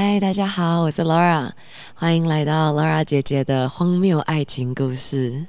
[0.00, 1.50] 嗨，大家好，我是 Laura，
[1.92, 5.44] 欢迎来到 Laura 姐姐的荒谬爱情故事。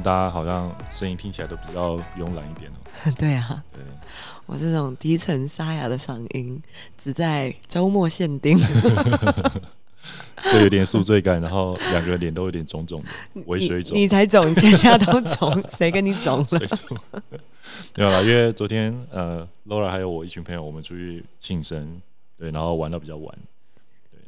[0.00, 3.12] 大家好像声音听起来都比较慵懒一点哦。
[3.18, 3.82] 对啊，对，
[4.46, 6.62] 我这种低沉沙哑的嗓音，
[6.96, 8.56] 只在周末限定。
[10.52, 13.96] 就有点宿醉感，然后两个人脸都有点肿肿的， 微水肿。
[13.96, 16.44] 你才肿，全家都肿，谁跟你肿了？
[16.58, 16.98] 水肿。
[17.94, 22.00] 没有啦，因为昨天呃，Laura 还有我一群朋友，我们出去庆生，
[22.36, 23.51] 对，然后玩到比较晚，对，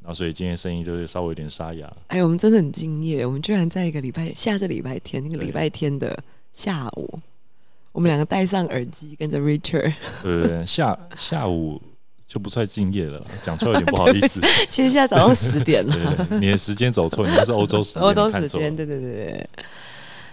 [0.05, 1.91] 然后所以今天声音就是稍微有点沙哑。
[2.09, 6.23] 哎，我们真的很敬业，我们居然在一个礼拜下个礼拜天，那个礼拜天的
[6.53, 7.19] 下午，
[7.91, 9.95] 我们两个戴上耳机，跟着 Richard。
[10.23, 11.81] 对对对，下下午
[12.27, 14.43] 就不算敬业了，讲出来有点不好意思。
[14.69, 16.28] 其实现在早上十点了。
[16.39, 19.48] 你的时间走错，你那是欧洲时间， 欧洲时间，对对对对。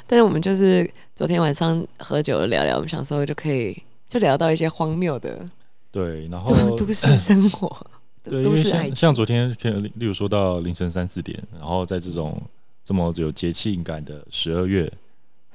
[0.05, 5.47] 但是我们就是昨天晚上喝酒聊聊，我们想说就可以就聊到一些荒谬的
[5.89, 7.87] 对，然后都都市生活、
[8.23, 8.87] 对，因为都市爱情。
[8.87, 12.41] 像像昨天可以，例如说到凌晨三四点，然后在这种
[12.83, 14.91] 这么有节庆感的十二月，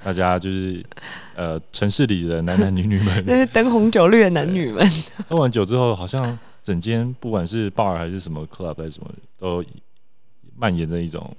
[0.03, 0.85] 大家就是
[1.35, 4.85] 呃城市里的男男女女们 那是灯红酒绿的男女们，
[5.27, 9.63] 喝完酒之后，好像整间不管是 bar 还是什么 club 还是什么，都
[10.57, 11.35] 蔓延着一种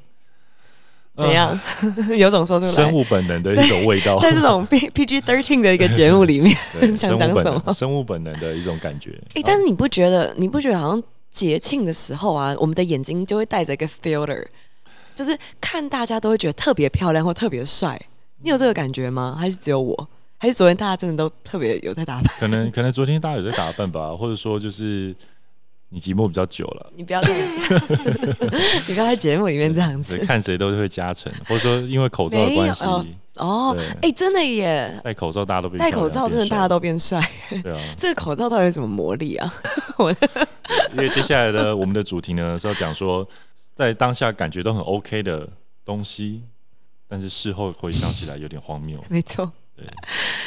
[1.16, 1.58] 怎样？
[2.16, 2.92] 有种说出来生。
[2.92, 9.20] 物本能的一种味道，在这种 P P G thirteen 的一个节目里面，你 想讲什么能生物本能的一种感觉。
[9.34, 10.32] 哎、但是你不觉得？
[10.38, 14.44] 你不觉得好像节庆的时候啊，我们的眼睛就会带着一个 filter，
[15.14, 18.00] 就是看大家都会觉得特别漂亮或特别帅。
[18.42, 19.36] 你有这个感觉吗？
[19.38, 20.08] 还是只有我？
[20.40, 22.32] 还是昨天大家真的都特别有在打扮？
[22.38, 25.12] 可能可能昨天大家有在打扮吧， 或者说就是
[25.88, 26.92] 你寂寞比较久了。
[26.94, 27.74] 你不要这样子，
[28.86, 30.16] 你不要在节目里面这样子。
[30.16, 32.84] 对看谁都会加成，或者说因为口罩的关系，
[33.38, 35.00] 哦，对哎、真的耶！
[35.02, 37.80] 戴口罩大家都变戴口罩真的大家都变帅，变帅对啊。
[37.96, 39.52] 这个口罩到底有什么魔力啊？
[39.96, 40.10] 我
[40.92, 43.26] 因为接下来的我们的主题呢是要讲说，
[43.74, 45.48] 在当下感觉都很 OK 的
[45.84, 46.42] 东西，
[47.08, 49.02] 但是事后回想起来有点荒谬。
[49.08, 49.84] 没错，对，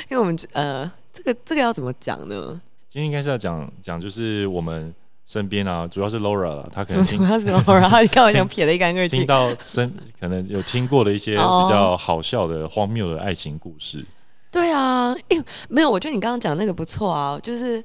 [0.10, 2.62] 因为我们呃，这个这个要怎么讲呢？
[2.88, 4.94] 今天应该是要讲讲就是我们
[5.32, 7.80] 身边啊，主要是 Laura 了，她可能听什么什么要什么？
[7.80, 9.26] 然后你看我想撇的一干二听。
[9.26, 14.04] 到身可能有听过的一些哦比较好笑的、荒谬的爱情故事。
[14.52, 15.38] 对啊，哎、
[15.70, 17.82] 没有，我觉得你刚刚讲那个不错啊，就是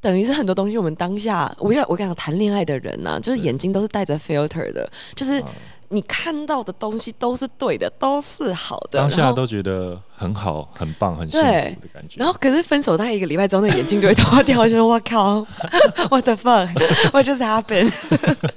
[0.00, 5.48] 等于是很多东西我们当下，我要我跟你讲，谈恋爱的人呐、就是眼睛都是带着 filter 的，就是啊
[5.88, 12.16] 你看到的东西都是对的，都是好的，当下都觉得很好、很棒、很幸福的感觉。
[12.18, 15.46] 然后可是分手大概一个礼拜之后，那眼睛就会脱掉，就说我靠，
[16.10, 17.92] what the fuck，what just happened？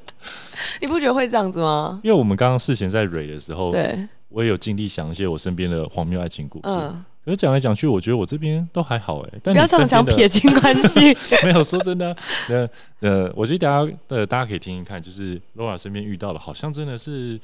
[0.82, 2.00] 你不觉得会这样子吗？
[2.04, 6.64] 因为我们刚刚事前在蕊的时候，对，我也有尽力想一些我身边的荒谬爱情故事。
[6.68, 9.30] 嗯，可是讲来讲去，我觉得我这边都还好哎。
[9.44, 11.16] 但不要这样想撇清 关系。
[11.46, 12.18] 没有说真的啊，
[12.50, 12.70] 呃
[13.02, 17.40] 呃，我觉得大家呃大家可以听一看，就是 Laura 身边遇到的，好像真的是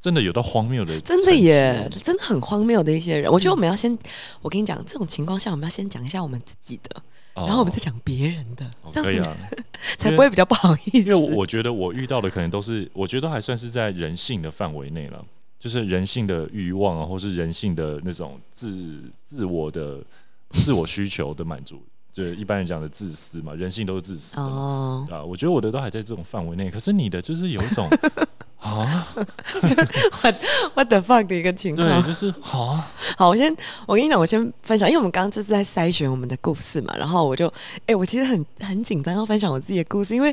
[0.00, 3.28] 真的有到荒谬的，真的耶，，真的很荒谬的一些人。
[3.32, 3.98] 我觉得我们要先，
[4.42, 7.02] 我跟你讲，这种情况下我们要先讲一下我们自己的，
[7.34, 9.64] 然后我们再讲别人的，这样子
[9.98, 11.10] 才不会比较不好意思。
[11.10, 15.24] 因为我觉得我遇到的可能都是，我觉得还算是在人性的范围内了，
[15.66, 19.98] 就是人性的欲望啊，或是人性的那种自自我的
[20.52, 21.82] 自我需求的满足，
[22.12, 24.48] 就是一般人讲的自私嘛，人性都是自私的嘛。
[24.48, 27.88] 哦，啊，我觉得我的都还在这种范围内，可是你的就是有一种
[28.62, 29.08] 啊，
[30.74, 32.00] what the fuck 的一个情对，况。
[32.00, 33.52] 就是啊，好，我先
[33.88, 37.52] 我跟你讲，我先分享，因为我们刚刚就是在筛选我们的故事嘛，然后我就，
[37.86, 40.32] 哎、我其实很很紧张要分享我自己的故事，因为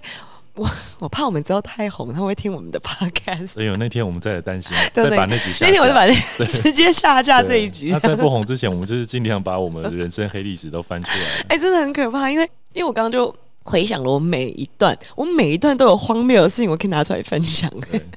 [0.56, 0.69] 我
[1.02, 3.47] 我怕我们之后太红，他们会听我们的 podcast。
[3.47, 11.45] 所以有那天我们再来担心， 再把那集下架那天我就把那直接下架这一对集那，在不红之前，我们就是尽量把我们的人生黑历史都翻出来。
[11.50, 12.44] 哎、真的很可怕，因为
[12.74, 17.71] 因为我刚刚就回想了我每一段，我每一段都有荒谬的事情，我可以拿出来分享。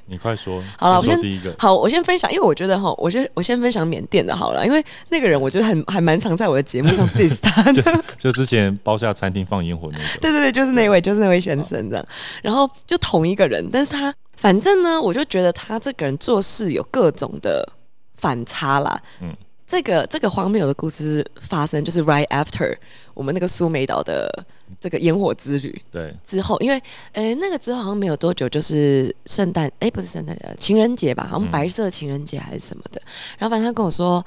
[0.05, 8.03] 你快说， 好了我先第一个，好，我先分享，因为我觉得哈，我觉得我先分享缅甸的好了，因为那个人我觉得很还蛮常在我的节目上 diss 他的。
[8.17, 12.05] 就之前包下餐厅放烟火那个，对对对，就是那位，就是那位先生这样。
[12.41, 17.67] 然后就同一个人，但是他反正呢，我就觉得他这个人做事有各种的
[18.15, 19.01] 反差啦。
[19.21, 19.33] 嗯
[19.67, 22.75] 这个这个荒谬的故事是发生，就是 right after
[23.13, 24.31] 我们那个苏梅岛的
[24.79, 26.81] 这个烟火之旅对，之后，因为
[27.11, 33.01] 呃那个之后好像没有多久，就是圣诞，哎不是圣诞节，情人节吧，好像嗯白色情人节还是什么的。
[33.37, 34.25] 然后反正他跟我说。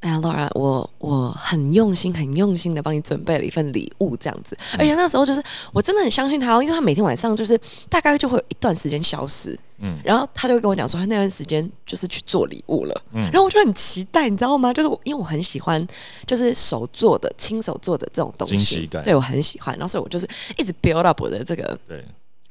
[0.00, 4.56] 哎呀，Laura，我我很用心、很用心的帮你准备了一份礼物，这样子。
[4.78, 5.42] 而且那时候就是
[5.74, 7.58] 我真的很相信他哦，因为他每天晚上就是
[7.90, 13.02] 大概就会有一段时间消失，嗯然后他就会跟我讲说，他那段时间就是去做礼物了。
[13.12, 14.72] 嗯然后我就很期待，你知道吗？
[14.72, 15.86] 就是我因为我很喜欢，
[16.26, 19.76] 就是手做的、亲手做的这种东西，惊喜感对我很喜欢。
[19.76, 20.26] 然后所以我就是
[20.56, 22.02] 一直 build up 我的这个对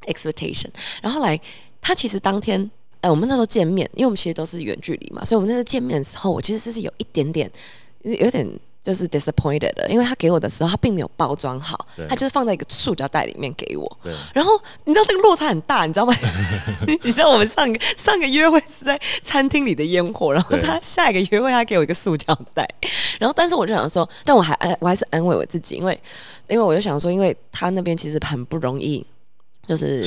[0.06, 0.70] ，expectation。
[1.02, 1.40] 然后后来
[1.82, 2.70] 他其实当天，
[3.02, 7.52] 呃，我们那时候见面，因为我们其实都是远距离嘛，所以我们那时候见面的时候，我其实是有一点点，
[8.04, 8.48] 有点。
[8.82, 14.00] 就是 disappointed 的，因为他给我的时候，他并没有包装好，他就是放在一个塑胶袋里面给我。
[14.02, 14.54] 对，然后
[14.86, 16.16] 你知道这个落差很大，你知道吗？
[17.04, 22.66] 你知道我们上个上个约会是在餐厅里的烟火，然后他下一个约会他给我一个塑胶袋，
[23.20, 26.00] 然后但是我就想说，但我还安我还是安慰我自己，因为
[26.48, 29.06] 因为我就想说，因为他那边其实很不容易。
[29.70, 30.04] 就是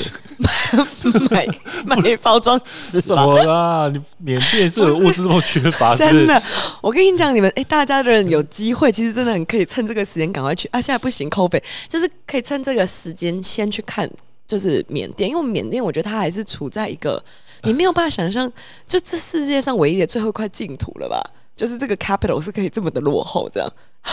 [1.31, 1.47] 买
[1.85, 3.89] 买包装纸什吧，么啦？
[3.93, 6.15] 你缅甸是有物资这么缺乏， 是不是？
[6.17, 6.43] 真的，
[6.81, 10.81] 我跟你讲，你们哎、大家的人有机会，其实真的很可以趁这个时间赶快去啊！
[10.81, 14.09] 现在不行，扣费，就是可以趁这个时间先去看，
[14.45, 17.23] 就是缅甸，因为缅甸我觉得它还是处在一个
[17.61, 18.51] 你没有办法想象，
[18.85, 21.23] 就这世界上唯一的最后一块净土了吧？
[21.55, 23.71] 就是这个 capital 是可以这么的落后，这样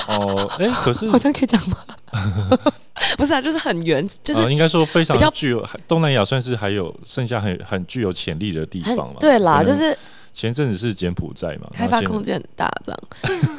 [0.08, 1.78] 哦，哎，可是 好像可以讲吗？
[3.16, 9.16] 不是啊，就是很原，就是呃应该说非常比较具有东南亚算是还有剩下很很具有潜力的地方了。
[9.18, 9.96] 对啦，就是
[10.32, 13.00] 前阵子是柬埔寨嘛，开发空间很大，这样。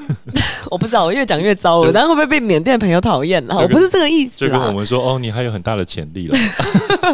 [0.72, 3.56] 我不知道，我越讲越糟了，然后会不会被缅甸朋友讨厌了？
[3.58, 4.72] 我不是这个意思就跟我。
[4.72, 6.38] 们说哦，你还有很大的潜力了，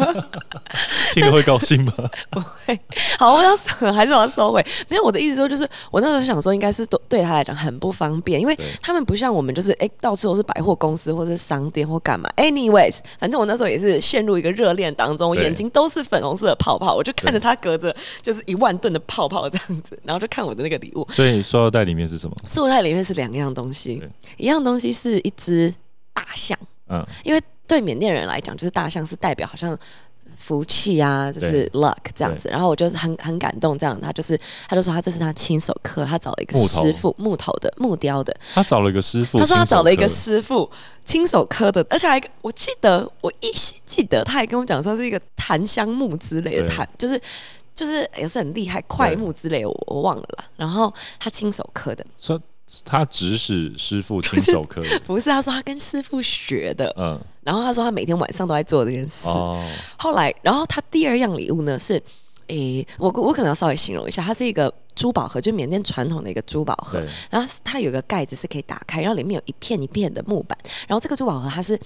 [1.12, 1.92] 听了会高兴吗？
[2.30, 2.78] 不会
[3.18, 4.64] 好，我要收，还是我要收回？
[4.88, 12.30] 没有，我的意思说，就是我那时候想说，应该是对对他来讲很不方便，因为他们不像我们，就是哎、到处都是百货公司或者是商店或干嘛。
[12.36, 21.04] Anyways，反正我那时候也是陷入一个热恋当中，我眼睛都是粉红色的泡泡，我就看着他隔着就是一万吨的泡泡这样子，然后就看我的那个礼物。
[21.10, 22.36] 所以塑料袋里面是什么？
[22.46, 24.02] 塑料袋里面是两样东西，
[24.36, 25.74] 一样东西是一只
[26.12, 26.58] 大象。
[26.88, 29.78] 嗯，因为对缅甸人来讲，就是大象是代表好像
[30.36, 32.48] 福气啊，就是 luck 这样子。
[32.48, 38.34] 然后我就是很很感动，这样他就是他就说他这是他亲手刻，他找了一个师傅，木头的木雕的。
[38.54, 40.70] 他找了一个师傅，他说他找了一个师傅
[41.04, 47.20] 亲手刻的，而且还我记得我依稀记得他还跟我讲说是一个檀香木之类的檀，就是。
[47.78, 50.44] 就是也是很厉害，块木之类，我我忘了啦。
[50.56, 52.36] 然后他亲手刻的，说
[52.84, 56.94] 他指使师傅亲手刻的，不是他说他跟师傅学的。
[56.98, 59.28] 嗯，然后他说他每天晚上都在做这件事。
[59.28, 59.64] 哦，
[59.98, 62.02] 后来，然后他第二样礼物呢是，
[62.48, 70.56] 诶，我我可能要稍微形容一下，它是一个珠宝盒，就缅甸传统的一个珠宝盒，，然后它有个盖子是可以打开，然后里面有一片一片的木板，
[70.86, 71.78] 然后这个珠宝盒它是。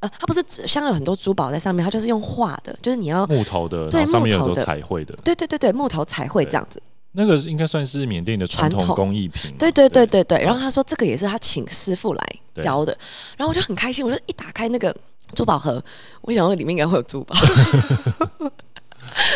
[0.00, 4.64] 呃，它不是只镶了很多珠宝在上面，它就是用画的，就是你要木头的，对上面有很多木头的。
[4.64, 9.54] 彩绘的，对对对对木头彩绘这样子，那个应该算是缅甸的传统工艺品。
[9.58, 10.38] 对对对对对。
[10.38, 12.96] 嗯然后他说这个也是他请师傅来教的，
[13.36, 14.94] 然后我就很开心，我就一打开那个
[15.34, 15.82] 珠宝盒，
[16.22, 17.34] 我想说里面应该会有珠宝。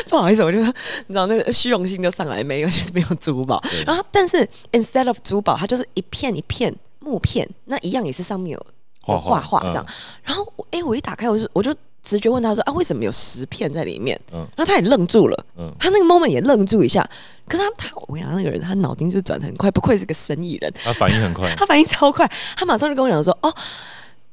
[0.09, 0.65] 不好意思，我就你
[1.09, 3.61] 知道那个虚荣心就上来，没有就是没有珠宝。
[3.85, 8.67] 然后但是 instead of 珠宝，它就是一片一片木片，那一样也是上面有
[9.05, 9.87] 画画画画这样。
[10.23, 14.19] 然后我哎、我一打开，我就我就直觉问他说啊，为什么有十片在里面？
[14.33, 17.09] 嗯然后他也愣住了，嗯他那个 moment 也愣住一下。
[17.47, 23.55] 可是他他，我讲那个人，他脑筋就转得很快，不愧是个生意人，他反应很快， 他反应超快，他马上就跟我讲说：“哦，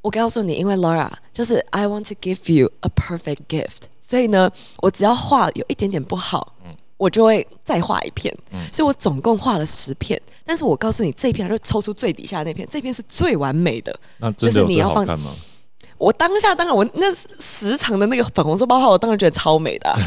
[0.02, 4.50] 我告诉你，因为 Laura 就是 I want to give you a perfect gift，所以呢，
[4.82, 8.32] 我只要画有一点点不好，嗯我就会再画一片。
[8.54, 14.00] 嗯所以我总共画了十片，但是我告诉你，这一片他就抽出最底下那片，这片是最完美的。
[14.20, 15.32] 那真的有最就是你要放好看吗？
[15.98, 19.98] 我当下当然我那时长的那个粉红色包画，我当然觉得超美的啊、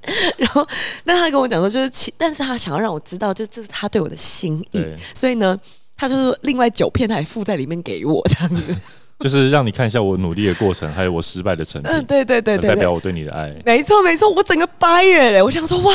[0.38, 0.66] 然后，
[1.04, 4.82] 但他跟我讲说，就是其，但是他想要让我知道，就这是他对我的心意，
[5.14, 5.58] 所以呢，
[5.96, 8.74] 他就是另外九片他也附在里面给我这样子。
[9.22, 13.54] 就是让你看一下我努力的过程，还有我失败的成绩，嗯，对对对对对，代表我对你的爱。
[13.66, 15.42] 没错没错，我整个掰耶嘞！
[15.42, 15.92] 我想说，哇，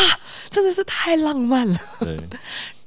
[0.49, 1.79] 真的是太浪漫了。
[1.99, 2.17] 对，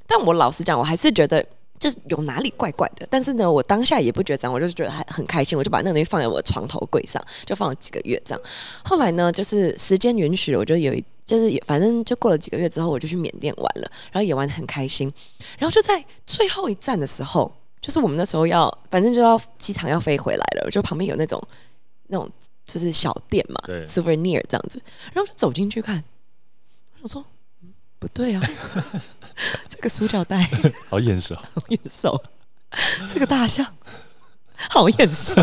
[0.07, 1.45] 但我老实讲，我还是觉得
[1.81, 3.07] 就是有哪里怪怪的。
[3.11, 8.41] 但是呢，我当下也不觉得脏，我就觉得还很开心，我就把那个东西放在我的床头柜上，就放了几个月这样。
[8.85, 15.13] 后来呢，就是时间允许了，我就有一就是也反正就过了几个月之后，我就去缅甸玩了，然后也玩的很开心。
[15.59, 17.53] 然后就在最后一站的时候，
[17.89, 21.43] 就是我们那时候要反正就要机场要飞回来了，就旁边有那种
[22.09, 22.31] 那种
[22.67, 24.79] 就是小店嘛对，souvenir 这样子，
[25.15, 26.05] 然后就走进去看，
[27.01, 27.25] 我说。
[27.63, 28.41] 嗯不对啊，
[29.69, 30.49] 这 这个塑胶袋。
[30.89, 31.35] 好眼熟。
[31.35, 32.23] 好眼熟，
[33.09, 33.67] 这个大象。
[34.71, 35.35] 好眼熟，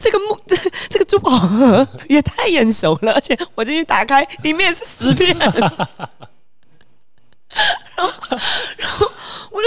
[0.00, 0.56] 这个木这
[0.88, 5.50] 这个珠宝盒也太眼熟了，而且我进去打开，里面是十片， 然
[7.98, 8.12] 后
[8.78, 9.10] 然后
[9.50, 9.66] 我就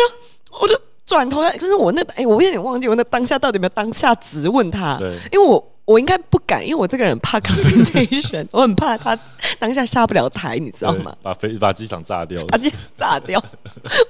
[1.10, 9.18] 转头来，可是我那哎、我有点忘记我那当下到底有没有当下直问他，对因为我我应该不敢，因为我这个人怕 confrontation， 我很怕他
[9.58, 11.16] 当下下不了台，你知道吗？
[11.24, 12.46] 把飞把机场炸掉。
[12.46, 13.44] 把机场炸掉，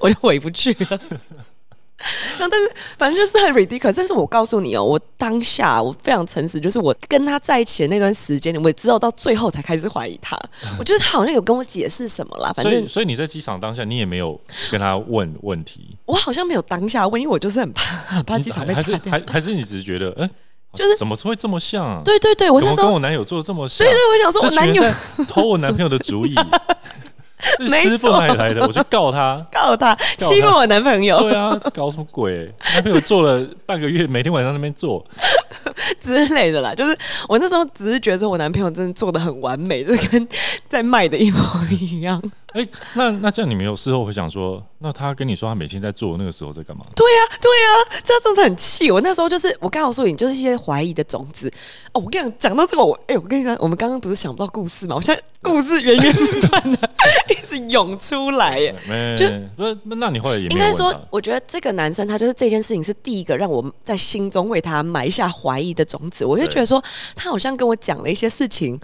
[0.02, 1.00] 我就回不去了。
[2.40, 3.94] 但是反正就是很 ridiculous。
[3.96, 10.40] 但是我告诉你哦，我当下我非常诚实，就是我跟他在一起的那段时间，我也知道到最后才开始怀疑他。
[10.78, 14.40] 我觉得他好像有跟我解释什么啦，反所以，正所以你在机场当下，你也没有
[14.72, 18.96] 跟他问问题，我好像没有当下问，因为我就是很怕很怕机场被还是。
[19.10, 20.30] 还还是你只是觉得，嗯，
[20.76, 22.02] 就是怎么会这么像啊？
[22.06, 23.86] 对对对，我那时候跟我男友做的这么像？
[23.86, 24.84] 对对，我想说我男友
[25.28, 26.36] 偷我男朋友的主意，
[27.82, 28.62] 师傅错哪里来的？
[28.62, 29.44] 我去告他。
[29.52, 32.54] 告他欺负我男朋友对啊，这搞什么鬼？
[32.76, 35.06] 男朋友做了半个月，每天晚上那边做，
[36.02, 36.74] 之类的啦。
[36.76, 40.28] 就是我那时候只是觉得我男朋友真的做的很完美，就是跟
[40.70, 41.40] 在卖的一模
[41.72, 42.22] 一样。
[42.54, 46.84] 哎、那那这样你没有事后会想说，那他跟你说他每天在做，那个时候在干嘛？
[46.96, 48.90] 对呀、对呀、这样真的很气。
[48.90, 51.52] 我那时候就是，我告诉你，就是一些怀疑的种子。
[51.94, 54.96] 哦，我跟你讲，讲到这个，我哎、我跟你讲，我们刚刚不是想不到故事嘛？
[54.96, 56.90] 我现在故事源源不断的
[57.30, 58.76] 一直涌出来耶。
[58.90, 66.26] 没，就不是，那那你后来也应该说我觉得这个男生他就是这件事情是第一个让我在心中为他埋下怀疑的种子。
[66.26, 66.84] 我就觉得说，
[67.16, 68.80] 他好像跟我讲了一些事情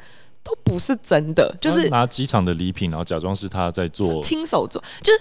[0.46, 5.20] 都不是真的，就是拿机场的礼品，然后假装是他在做，亲手做，就是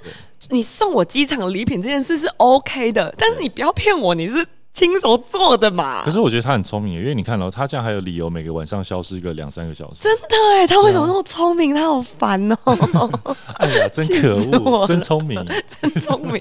[0.51, 6.11] 你送我机场礼品这件事是 OK 的，但是你不要骗我，你是亲手做的嘛可？
[6.11, 11.75] 是我觉得他很聪明，因为你看哦、他这样还有理由每个晚上消失个两三个小时，真的哎，他为什么那么聪明？
[11.75, 13.11] 他好烦哦，
[13.57, 15.43] 哎呀，真可恶， 真聪明。
[15.81, 16.35] 真聪明。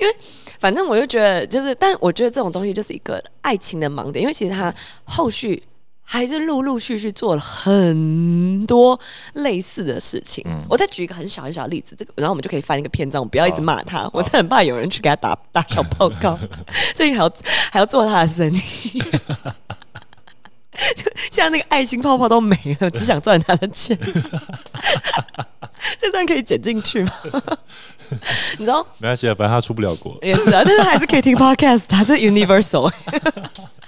[0.00, 0.14] 因为
[0.58, 4.74] 反正我就觉得，就是，但我觉得这种东西就是一个爱情的盲点，因为其实他
[5.04, 5.62] 后续。
[6.12, 9.00] 还是陆陆续续做了很多
[9.32, 10.44] 类似的事情。
[10.46, 16.38] 嗯我再举一个很小很小的例子，这个然后我们就可以翻一个篇章，我不要一直好骂他，我真的很怕有人去给他打打小报告。
[16.94, 17.32] 最近还要
[17.70, 18.60] 还要做他的生意，
[21.32, 23.98] 现在那个爱心泡泡都没了，只想赚他的钱。
[25.98, 27.12] 这段可以剪进去吗？
[28.58, 30.14] 你知道没关系啊，反正他出不了国。
[30.20, 32.92] 也是啊，但是还是可以听 podcast，它这 universal。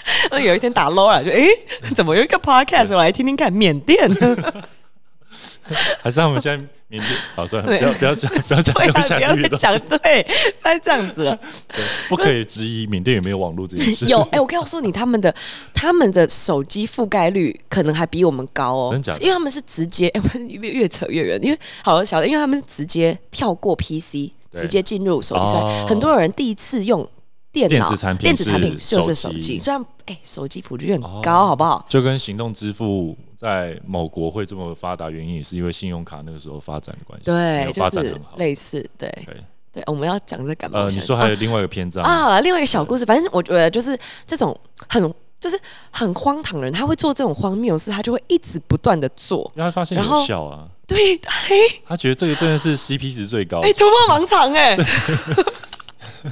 [0.31, 1.49] 那有一天打 Laura 就诶，
[1.95, 3.53] 怎么有一个 podcast 我来听听看？
[3.53, 4.09] 缅甸，
[6.03, 6.57] 还是我们现在
[6.89, 7.13] 缅甸？
[7.35, 10.23] 好，算了，不要不要讲，不要讲不要讲，对，
[10.61, 11.39] 不要这样子了。
[11.75, 14.05] 对不可以质疑缅甸有没有网络这件事。
[14.07, 15.35] 有哎、我告诉你，他们的
[15.73, 27.09] 他们的手机覆盖率可能还比我们高哦，真假的因为他们是直接，哎、越越扯越远，因为好了，晓得，因为他们是直接跳过 PC，直接进入手机，所哦很多人第一次用
[27.55, 31.87] 电脑、电子产品电子产品就是手机虽然哎、手机普及率很哦高，好不好？
[31.89, 38.37] 就跟行动支付在某国会这么发达，原因也是因为信用卡那个时候发展的关系，没对，有就是发展很好。
[38.37, 39.37] 类似，对对，
[39.73, 40.81] 对，我们要讲这干嘛？
[40.81, 44.59] 呃，你说还有另外一个篇章啊，另外一个小故事，反正我觉得就是这种
[44.89, 45.59] 很就是
[45.91, 49.51] 很荒唐的人，他会做这种荒谬的事，他就会一直不断的做。
[49.55, 51.57] 因为他发现有效啊，对，哎
[51.87, 54.77] 他觉得这个真的是 CP 值最高的哎，突破盲肠哎，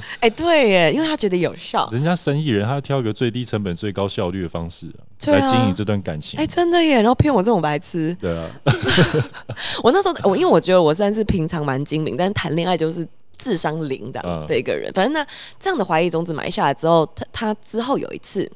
[0.19, 6.39] 哎对耶，因为他觉得有效，人家生意人，他要挑一个最低成本、最高效率的方式、啊、啊来经营这段感情。
[6.39, 8.15] 哎真的耶，然后骗我这种白痴。
[8.19, 8.49] 对啊，
[9.83, 13.07] 我那时候我因为我觉得我算是平常蛮精明，但是谈恋爱就是
[13.37, 14.91] 智商零的、嗯的一个人。
[14.93, 15.25] 反正那
[15.59, 18.51] 这样的怀疑种子埋下来之后，他他之后有一次。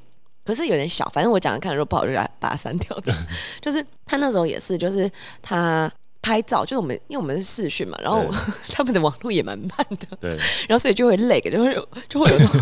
[0.46, 3.14] 可是有点小，反正我讲的看，如果不好就把它把它删掉的。
[3.60, 8.26] 就是他那时候也是，就是他拍照，就是我们因为我们是视讯嘛，然后
[8.74, 10.32] 他们的网络也蛮慢的，对
[10.68, 12.62] 然后所以就会 lag，就会有就会有那种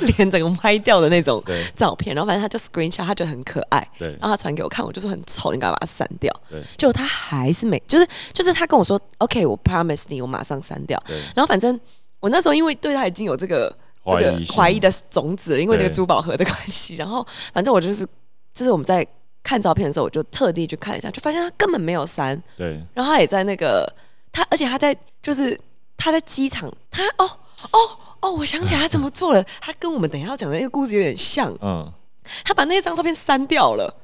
[0.18, 1.42] 脸整个歪掉的那种
[1.74, 2.14] 照片。
[2.14, 6.32] 然后反正他就 screenshot，他觉得很可爱，对然后他传给我看，我就是很丑，你赶快把它删掉。
[6.50, 11.02] 对结果他还是没，就是就是他跟我说，OK，我 promise 你，我马上删掉。
[11.06, 11.78] 对然后反正
[12.20, 16.96] 我那时候因为对他已经有这个这个怀疑怀疑的种子了，因为那个珠宝盒的关系。
[16.96, 18.06] 然后反正我就是
[18.52, 19.06] 就是我们在
[19.46, 22.36] 看照片的时候，我就特地去看一下，就发现他根本没有删。
[22.56, 23.88] 对然后他也在那个
[24.32, 25.56] 他，而且他在就是
[25.96, 27.30] 他在机场，他哦
[27.70, 27.78] 哦
[28.22, 29.44] 哦，我想起来他怎么做了。
[29.60, 31.88] 他跟我们等一下要讲的那个故事有点像，嗯，
[32.44, 33.94] 他把那张照片删掉了。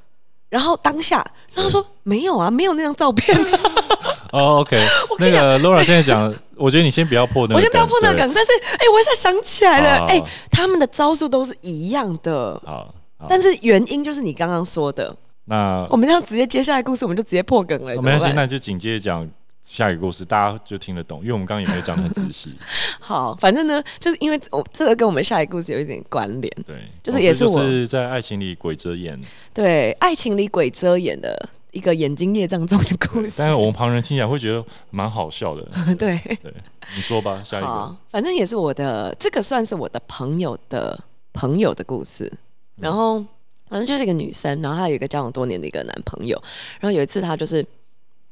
[0.49, 1.17] 然后当下，
[1.55, 3.37] 然后他说没有啊，没有那张照片。
[4.33, 4.79] 哦，OK，
[5.19, 15.15] 那个 Laura 现在讲，我觉得你先不要破那个， 我先不要破那个，梗，但是哎、我一下想起来了，好哎、他们的招数都是一样的，好，好但是原因就是你刚刚说的。
[15.53, 19.29] 那我们这样直接接下来故事，我们就直接破梗了，没关系，那就紧接着讲
[19.61, 22.55] 下一个故事，大家就听得懂，因为我们刚刚也没有讲的很仔细。
[22.99, 26.51] 好，反正呢，就是因为我这个跟我们下一个故事有一点关联。
[26.65, 29.21] 对，就是也是我是在爱情里鬼遮眼，
[29.53, 33.35] 对，爱情里鬼遮眼的一个眼睛业障中的故事。
[33.37, 35.63] 但是我们旁人听起来会觉得蛮好笑的。
[35.99, 36.55] 对，对，
[36.95, 40.99] 你说吧，下一个好，反正也是我的，这个算是我的朋友的
[41.35, 42.33] 朋友的故事。
[42.77, 43.23] 然后，
[43.73, 46.39] 反正就是一个女生，然后她有一个交往多年的一个男朋友。
[46.79, 47.63] 然后有一次，她就是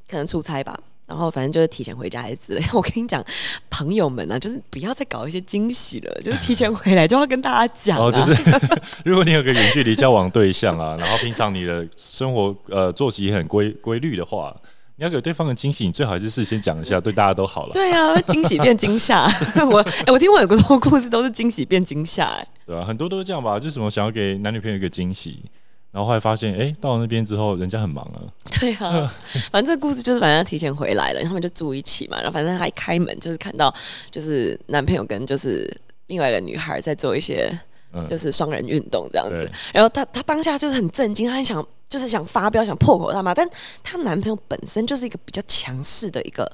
[0.07, 2.63] 可能出差吧，然后反正就是提前回家还是之类。
[2.75, 3.25] 我跟你讲，
[3.71, 8.05] 朋友们啊，就是不要再搞一些惊喜了，就是提前回来就要跟大家讲、啊。
[8.05, 8.43] 哦，就是
[9.07, 14.55] 如果你有个远距离交往对象啊，然后平常你的生活呃作息很规规律的话，
[15.01, 19.25] 你要给对方个惊喜，你最好还是事先讲一下，对大家都好了，对啊，惊喜变惊吓。
[19.73, 25.43] 我、哎我听过很多故事都是惊喜变惊吓、哎对啊、很多都是这样吧，就是什么想要给男女朋友一个惊喜，
[25.91, 28.21] 然后后来发现，哎、到了那边之后，人家很忙啊，
[28.61, 29.11] 对啊，
[29.51, 32.19] 反正这个故事就是反正他提前回来了，他们就住一起嘛。
[32.19, 33.75] 然后反正他一开门就是看到
[34.11, 35.75] 就是男朋友跟就是
[36.09, 37.51] 另外一个女孩在做一些
[37.95, 39.51] 嗯，就是双人运动这样子对。
[39.73, 43.35] 然后他他当下就是很震惊，他很想就是想发飙，想破口大骂。
[43.35, 43.47] 但
[43.83, 46.51] 她男朋友本身就是一个比较强势的一个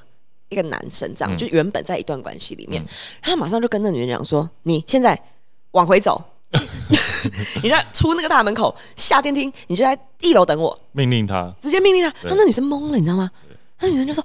[0.48, 2.86] 一个男生，这样、嗯就原本在一段关系里面嗯，
[3.22, 5.16] 他马上就跟那女人讲说：“你现在
[5.72, 6.20] 往回走。”
[7.62, 10.78] 你在出那个大门口下电梯，你就在一楼等我。
[10.92, 13.30] 命令他，直接命令他，对让那女生懵了，你知道吗？
[13.80, 14.24] 那女生就说：“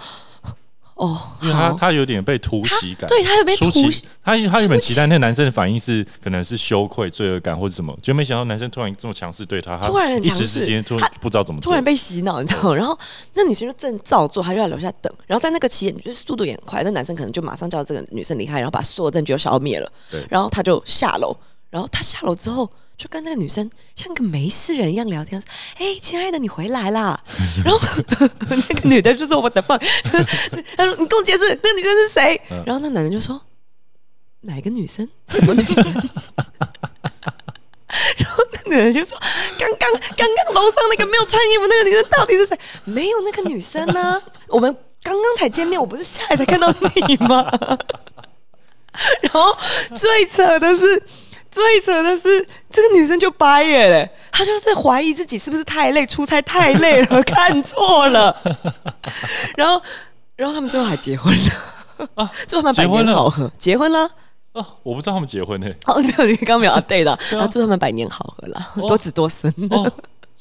[0.96, 1.72] 哦，因为他。
[1.74, 12.76] 他有点被突袭感，对他有被突袭，他他原本期待那男生的反应是可能是羞愧、罪恶感或者什么，就没想到男生突然这么强势对他，他突然很一时之间突他不知道怎么突然，被洗脑，你知道吗？
[12.76, 12.98] 然后
[13.34, 15.12] 那女生就正照做，她就在楼下等。
[15.26, 19.92] 然后在那个起点，就是速度也很快，那男生可能就马上叫这个女生离开，然后把所有证据都消灭了。
[20.12, 21.36] 对然后他就下楼，
[21.72, 22.70] 然后他下楼之后
[23.02, 25.48] 就跟那个女生像个没事人一样聊天，说
[25.80, 27.20] ：“哎、亲爱的，你回来啦。”
[27.66, 27.80] 然后
[28.48, 30.24] 那个女的就说：“我的 fuck！” 就是
[30.78, 33.42] 他说：“你跟我解释，那个女生是谁？”嗯然后那男的就说
[34.42, 35.10] ：“哪一个女生？
[35.26, 35.84] 什么女生？”
[38.18, 39.18] 然后那女人就说
[39.58, 42.56] ：“刚刚刚刚楼上那个没有穿衣服那个女生到底是谁？
[42.86, 46.72] 没有那个女生呢、 我们刚刚才见面，我不是下来才看到
[47.08, 47.50] 你吗？”
[49.24, 49.58] 然后
[49.96, 51.02] 最扯的是，
[51.52, 58.36] 最扯的是，这个女生就掰耶嘞，她就是怀疑自己是不是太累，出差太累了，看错了。
[59.58, 59.82] 然后，
[60.38, 62.08] 然后他们最后还结婚了。
[62.16, 64.10] 啊 最后他们百年好合，结婚了。
[64.54, 67.18] 哦，我不知道他们结婚呢、哦，没有，你刚刚没有 update 的，对啊。
[67.32, 68.88] 然后祝他们百年好合啦，哦。
[68.88, 69.54] 多子多孙。
[69.70, 69.92] 哦，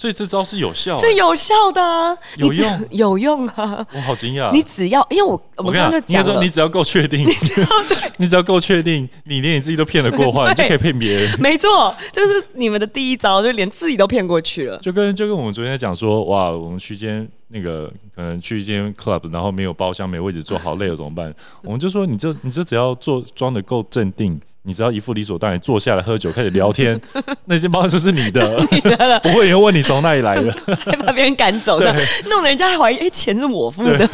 [0.01, 3.87] 所以这招是有效、这有效的、啊，有用 有用啊！
[3.93, 4.51] 我好惊讶。
[4.51, 7.29] 你只要，因为我我刚刚就讲了说你，只要够确定，
[8.17, 11.39] 你只要够确定，你连你自己都骗得过话， 你就可以骗别人。
[11.39, 14.79] 没错，就是你们的第一招，就连自己都骗过去了。
[14.79, 21.35] 就跟就跟我们昨天在讲说，哇，我们去间那个可能去一间 club，然后没有包厢、没位置坐，好累了怎么办？
[21.63, 27.01] 我们就说，你这你这只要做装的够镇定，你只要一副理所当然坐下来喝酒开始聊天，
[27.46, 28.59] 那些包就是你的，
[29.23, 30.53] 不会有人问你从哪里来的。
[30.85, 31.92] 还 把别人赶走的，
[32.29, 34.09] 弄得人家还怀疑，哎、钱是我付的。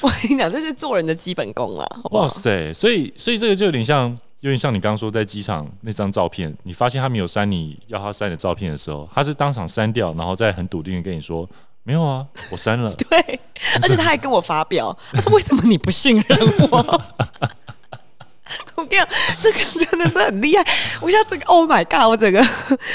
[0.00, 2.28] 我跟你讲，这是做人的基本功啊，好好哇？
[2.28, 2.72] 塞！
[2.72, 11.48] 所以所以这个就有点像，有点像你刚刚说在机场那张照片，你发现他没有删你要他删的照片的时候，他是当场删掉，然后再很笃定的跟你说，
[11.84, 12.92] 没有啊，我删了。
[12.94, 13.40] 对，
[13.82, 16.38] 而且他还跟我发表，他说：“为什么你不信任
[16.70, 17.02] 我？”
[18.78, 19.08] 我跟你讲，
[19.42, 20.64] 这个真的是很厉害。
[21.00, 22.38] 我现在整个 Oh my God，我整个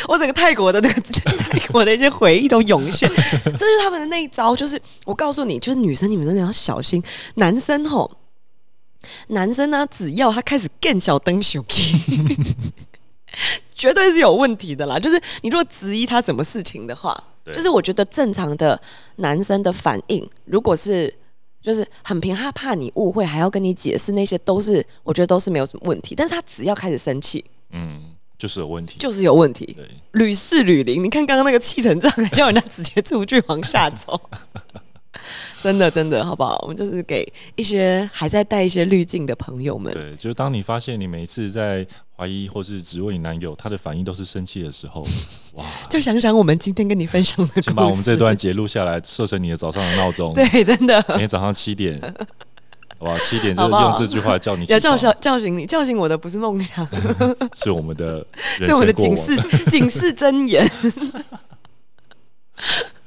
[0.07, 3.09] 我整个泰国的那个泰国的一些回忆都涌现。
[3.43, 7.03] 这就是他们的那一招，就是我告诉你，就是女生你们真的要小心，
[7.35, 8.17] 男生吼，
[9.27, 11.95] 男生呢、只要他开始更小灯手机。
[13.75, 14.97] 绝对是有问题的啦！
[14.99, 18.79] 就是你如果质疑他什么事情的话，就是我觉得正常的
[19.17, 21.13] 男生的反应，如果是
[21.63, 26.13] 就是很平，他怕你误会，还要跟你解释，那些都是我觉得都是没有什么问题。
[26.13, 28.99] 但是他只要开始生气，嗯，就是有问题。
[28.99, 31.01] 就是有问题，对，屡试屡灵。
[31.01, 34.19] 你看刚刚那个气成这样，还叫人家直接出去往下走，
[35.61, 36.59] 真的真的好不好？
[36.63, 45.05] 我们就是给一些还在带一些滤镜的朋友们，对，就是当你发现你每一次在怀疑或是质问你男友，他的反应都是生气的时候，
[45.53, 51.03] 哇，就想想我们今天跟你分享的故事，请把我们这段截录下来，设成你的早上的闹钟， 对，真的。
[51.09, 51.99] 每天早上七点，
[52.99, 56.87] 好吧，七点就用这句话叫你起床，要叫叫叫醒你，叫醒我的不是梦想，
[57.53, 59.35] 是我们的是我们的警示
[59.69, 60.67] 警示真言。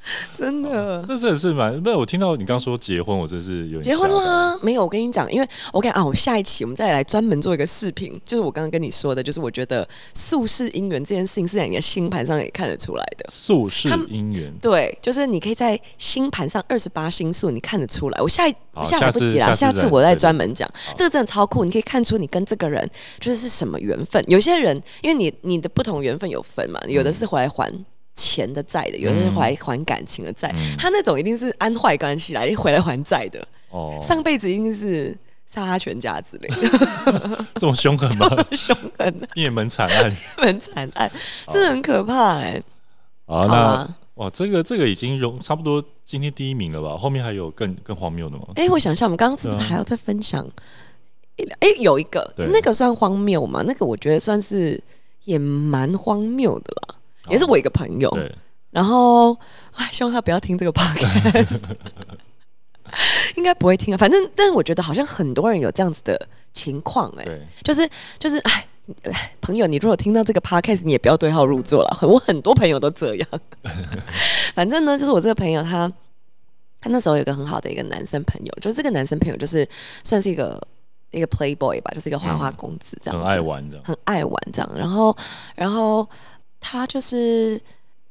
[0.37, 1.03] 真的。
[1.07, 1.83] 这真的是蛮……
[1.83, 4.59] 不是我听到你刚说结婚，我真是有点结婚啦？
[4.63, 13.27] 没有，我跟你讲，因为我跟你讲啊，我下一期我们再来专门做一个视频，就是我刚刚跟你说的，就是我觉得宿世姻缘这件事情是在你的星盘上也看得出来的。
[13.31, 14.53] 宿世姻缘。
[14.61, 18.21] 对，就是你可以在星盘上二十八星宿，你看得出来。
[18.21, 20.69] 我下一下来不及啦，下次我再专门讲。
[20.97, 22.89] 这个真的超酷，你可以看出你跟这个人
[23.21, 24.25] 就是是什么缘分。
[24.29, 27.73] 有些人因为你你的不同缘分有分嘛，有的是回来还
[28.17, 30.51] 钱的债的，有的是还还感情的债。
[30.57, 38.29] 嗯他那种一定是安坏关系来回来还债的，哦，上辈子一定是杀他全家之类的， 这么凶狠吗？
[38.35, 40.13] 这么凶狠的，灭门惨案。
[40.43, 41.11] 门惨案，
[41.53, 42.61] 真的很可怕哎、
[43.27, 46.97] 好，好那啊哇，这个这个已经融差不多今天第一名了吧？
[46.97, 48.47] 后面还有更更荒谬的吗？
[48.57, 50.47] 哎、我想一下，我们刚刚是不是还要再分享？
[51.61, 53.63] 哎、有一个对，那个算荒谬吗？
[53.67, 54.83] 那个我觉得算是
[55.25, 56.96] 也蛮荒谬的啦，
[57.29, 58.11] 也是我一个朋友。
[58.11, 58.35] 对，
[58.71, 59.33] 然后，
[59.75, 61.61] 哎，希望他不要听这个 podcast，
[63.37, 63.97] 应该不会听啊。
[63.97, 67.25] 反正，但是我觉得好像很多人有这样子的情况、哎，
[67.63, 68.67] 就是就是，哎。
[69.03, 71.99] 哎朋友，你如果听到这个 podcast，你也不要对号入座了。
[72.03, 73.29] 我很多朋友都这样。
[74.55, 75.93] 反正呢，就是我这个朋友他，
[76.81, 79.69] 他那时候有一个很好的一个男生朋友，就是这个男生朋友就是
[80.05, 80.65] 算是一个
[81.11, 83.81] 一个 playboy 吧，就是一个花花公子这样子，很爱玩的。
[83.83, 84.71] 很爱玩这样。
[84.77, 85.17] 然后，
[85.57, 86.09] 然后
[86.69, 87.61] 他就是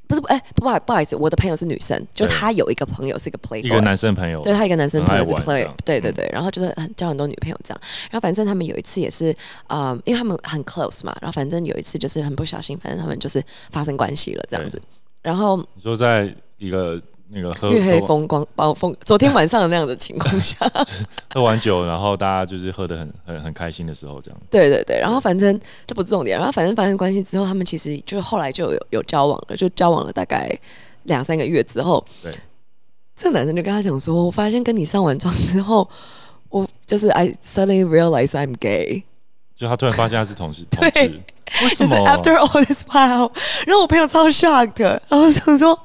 [0.08, 2.34] 不是哎、不好不好意思，我的朋友是女生，就对。
[2.34, 5.74] 他有一个朋友是一个 playboy，一个男生朋友，对他一个男生朋友是很爱玩这 player，样。
[5.74, 9.36] 嗯对对对，然后就是很交很多女朋友这样，然后反正他们有一次也是，
[9.68, 14.82] 嗯，因为他们很 close 嘛，然后反正有一次就是很不小心，反正他们就是发生关系了这样子，
[15.22, 20.58] 然后你说在一个那个喝月黑喝风光暴风，昨天晚上的那样的情况下，
[21.34, 24.40] 喝完酒，然后大家就是喝的很很很开心的时候，这样。
[24.50, 30.56] 对对对，然后反正这不是重点，然后反正发生关系之后，他们其实就后来就有有交往了，就交往了大概
[31.04, 32.32] 两三个月之后，对，
[33.16, 35.90] 这个男生就跟他讲说，我发现跟你上完床之后，
[36.50, 39.04] 我就是 I suddenly realize I'm gay。
[39.56, 41.22] 就他突然发现他是同事， 同对志，
[41.64, 43.32] 为什就是么？after all this while，
[43.66, 45.80] 然后我朋友超 shocked，然后想说，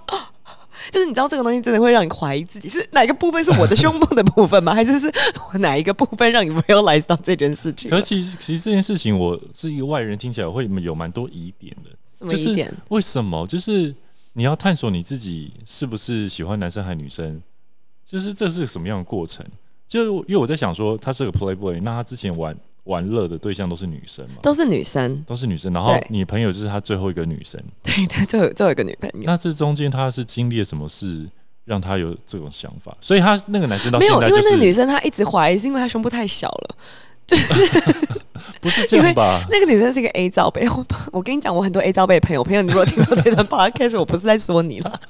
[0.91, 4.73] 就是你知道这个东西真的会让你怀疑自己是哪一个部分是我的胸部的部分吗？
[4.77, 5.13] 还是是
[5.53, 7.97] 我哪一个部分让你 realize 到这件事情了？
[7.97, 11.91] 可是其实其实这件事情，我是一个外人，听起来会有蛮多疑点的。
[12.17, 12.73] 什么就是一点？
[12.89, 13.47] 为什么？
[13.47, 13.95] 就是
[14.35, 17.41] 你要探索你自己是不是喜欢男生还是女生，
[18.05, 19.45] 就是这是什么样的过程？
[19.87, 22.57] 就因为我在想说，他是个 playboy，那他之前玩
[22.91, 29.21] 玩乐的对象都是女生嘛，都是女生，都是女生，然后你朋友就是他最后一个女生，对 对，这有这有一个女朋友。
[29.23, 31.25] 那这中间他是经历了什么事，
[31.65, 32.97] 让他有这种想法？
[33.01, 36.77] 所以他那个男生到没有，现在就因为那个女生她一直怀疑，是因为她胸部太小了。
[37.27, 37.81] 就是
[38.61, 39.41] 不是这样吧？
[39.49, 45.01] 那个女生是一个 A 罩杯，我我跟你讲，我很多 A 罩杯的朋友，朋友，你如果听到这段 podcast，我不是在说你了。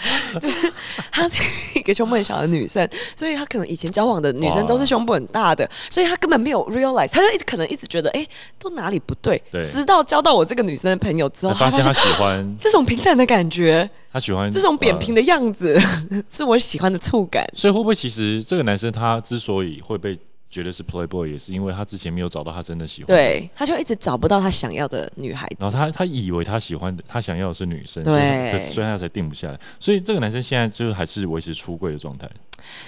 [0.40, 0.72] 就是
[1.12, 8.26] 她是一个胸部很小的女生，所以她可能以前交往的女生都是胸部很大的，所以她根本没有 realize，她就一直可能一直觉得，哎、
[8.58, 9.42] 都哪里不对。
[9.50, 15.18] 对直到交到我这个女生的朋友之后，我发现她 喜欢，这种平坦的感觉，她喜欢这种扁平的。
[15.18, 15.76] 的样子，
[16.30, 17.44] 是我喜欢的触感。
[17.52, 20.16] 所以会不会其实这个男生他之所以会被
[20.58, 23.06] 觉得是 playboy，也是因为他之前没有找到他真的喜欢。
[23.06, 25.56] 对，他就一直找不到他想要的女孩子。
[25.60, 29.60] 然后他他以为他喜欢的，他想要的是女生，对所以他可所以他才定不下来。
[29.78, 32.28] 所以这个男生现在就是还是维持出柜的状态，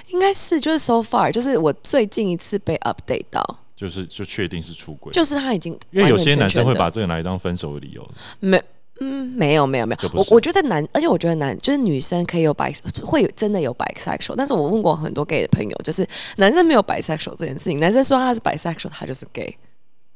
[0.08, 5.12] 应该是就是 so far，就是我最近一次被 update 到，就是就确定是出轨。
[5.12, 8.10] 就是他已经因为有些男生会把这个拿来当分手的理由。
[8.40, 8.60] 没。
[9.00, 12.72] 嗯，没有没有没有，我我觉得男，而且我觉得男就是女生可以有 bi
[13.04, 19.56] 会有真的有 bisexual，但是我问过很多 gay 的朋友，就是男生没有 bisexual 这件事情，男生说他是 bisexual，他就是 gay，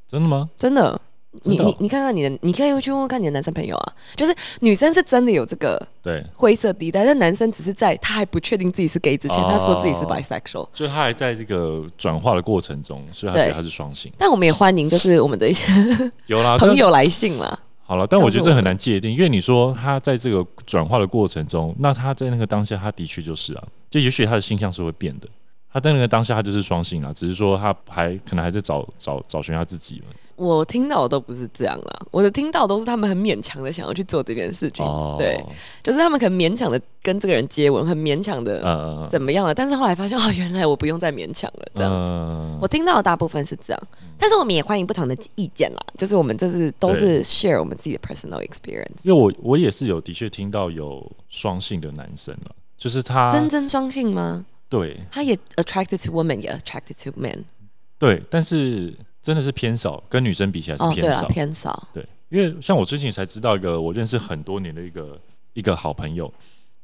[0.06, 0.48] 真的吗？
[0.56, 1.00] 真的。
[1.42, 10.68] 你你你看看你的，你可以去问问看你的男生朋友啊，就是女生是真的有这个对，灰色地带，但男生只是在他还不确定自己是 gay 之前，哦他说自己是 bisexual。
[10.72, 14.12] 所以他还在这个转化的过程中，所以他觉得他是双性。
[14.16, 15.64] 但我们也欢迎就是我们的一些
[16.26, 17.58] 有啦，朋友来信啦。
[17.86, 25.28] 好了，但我觉得这很难界定，因为你说他在这个转化的过程中，那他在那个当下，他的确就是啊，就也许他的性向是会变的。
[25.70, 30.06] 他在那个当下，他就是双性啊，只是说他还可能还在找找找寻他自己嘛。
[30.36, 35.38] 我听到的都不是这样啦，我的听到都是他们很勉强的想要去做这件事情，哦，对，
[35.82, 41.92] 就是他们可能勉强的跟这个人接吻，很勉强的呃，怎么样了，但是后来发现哦，原来我不用再勉强了，这样。
[41.92, 43.82] 嗯我听到的大部分是这样，
[44.18, 54.46] 但是我们也欢迎不同的意见啦，就是我们这是都是 share 我们自己的 personal experience，因为我我也是有的确听到有双性的男生了，就是他真真双性吗？
[54.70, 57.40] 对他也 attracted to women，也 attracted to men。
[57.98, 61.88] 对，但是真的是偏少，跟女生比起来是偏少。，偏少。
[61.94, 65.18] 对，因为像我最近才知道一个我认识很多年的一个
[65.54, 66.30] 一个好朋友，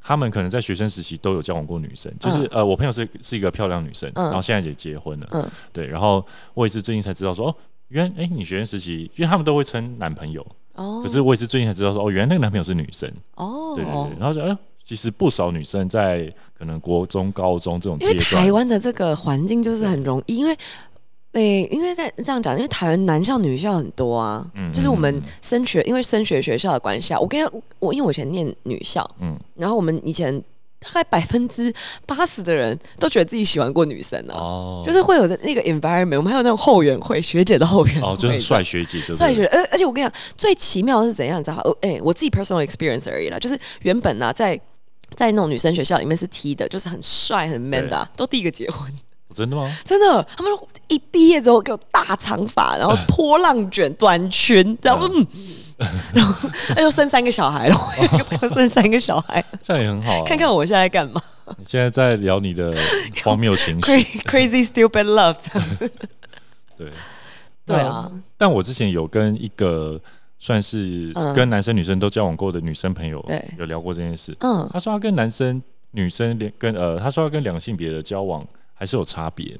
[0.00, 4.24] 他们可能在学生时期都有交往过女生，就是、呃，我朋友是是一个漂亮女生，嗯。
[4.24, 5.46] 然后现在也结婚了，嗯。
[5.70, 6.24] 对，然后
[6.54, 7.54] 我也是最近才知道说，哦，
[7.88, 10.40] 原来哎、你学生时期，因为他们都会称男朋友，
[10.76, 20.56] 哦，可是我也是最近才知道说，哦，原来那个男朋友是女生，哦，对对对，然后就哎、其实不少女生在可能国中、高中这种因为阶段，台湾的这个环境就是很容易，因为。
[21.32, 30.42] 诶、因为在这样讲，因为台湾男校女校很多啊，嗯就是我们嗯升学，因为升学学校的关系啊，我跟你讲我因为我以前念女校，嗯，然后我们以前
[30.80, 31.72] 大概百分之
[32.04, 41.62] 八十的人都觉得自己喜欢过女生啊，哦，就是会有的那个 environment，我们还有那种后援会，学姐的后援会，哦，就很帅学姐，对不对帅学，而而且我跟你讲，最奇妙的是怎样，你知道吗？
[41.64, 44.60] 呃哎、我自己 personal experience 而已啦，就是原本呢、在
[45.14, 48.92] 在那种女生学校里面是 T 的，就是很帅很 man 的啊、都第一个结婚，
[49.32, 49.70] 真的吗？
[49.84, 50.52] 真的，他们
[50.88, 55.26] 一毕业之后给我大长发，然后 波浪卷短裙，然后嗯，
[56.14, 60.22] 然后他就生三个小孩了，我有一个朋友生三个小孩，这样也很好啊。
[60.26, 61.22] 看看我现在在干嘛。
[61.58, 62.72] 你现在在聊你的
[63.24, 65.90] 荒谬情绪，，crazy stupid love，这样子
[66.78, 66.90] 对。
[67.66, 70.00] 对啊，但我之前有跟一个
[70.38, 71.32] 算是嗯。
[71.34, 73.44] 跟男生女生都交往过的女生朋友对。
[73.58, 74.36] 有聊过这件事。
[74.40, 74.68] 嗯。
[74.72, 78.46] 她说她跟男生、女生连跟呃，她说她跟两性别的交往
[78.80, 79.54] 还是有差别。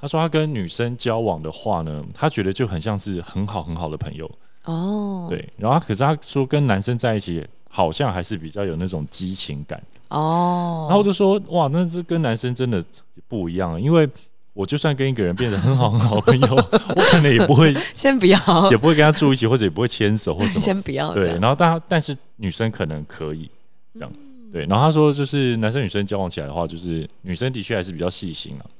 [0.00, 4.30] 他说他跟女生交往的话呢，他觉得就很像是很好很好的朋友，
[4.64, 5.46] 哦，对。
[5.58, 9.82] 然后她可是他说跟男生在一起好像还是比较有那种激情感。
[10.08, 12.82] 哦，然后我就说哇，那是跟男生真的
[13.28, 14.08] 不一样，因为
[14.52, 16.54] 我就算跟一个人变得很好很好的朋友，
[16.96, 18.38] 我可能也不会 先不要，
[18.70, 20.60] 也不会跟他住一起，或者也不会牵手或什么。
[20.64, 23.50] 先不要，对，然后但但是女生可能可以
[23.94, 24.10] 这样。
[24.14, 24.23] 嗯
[24.54, 28.70] 对，然后他说就是男生女生交往起来的话，就是女生的确还是比较细心啊，可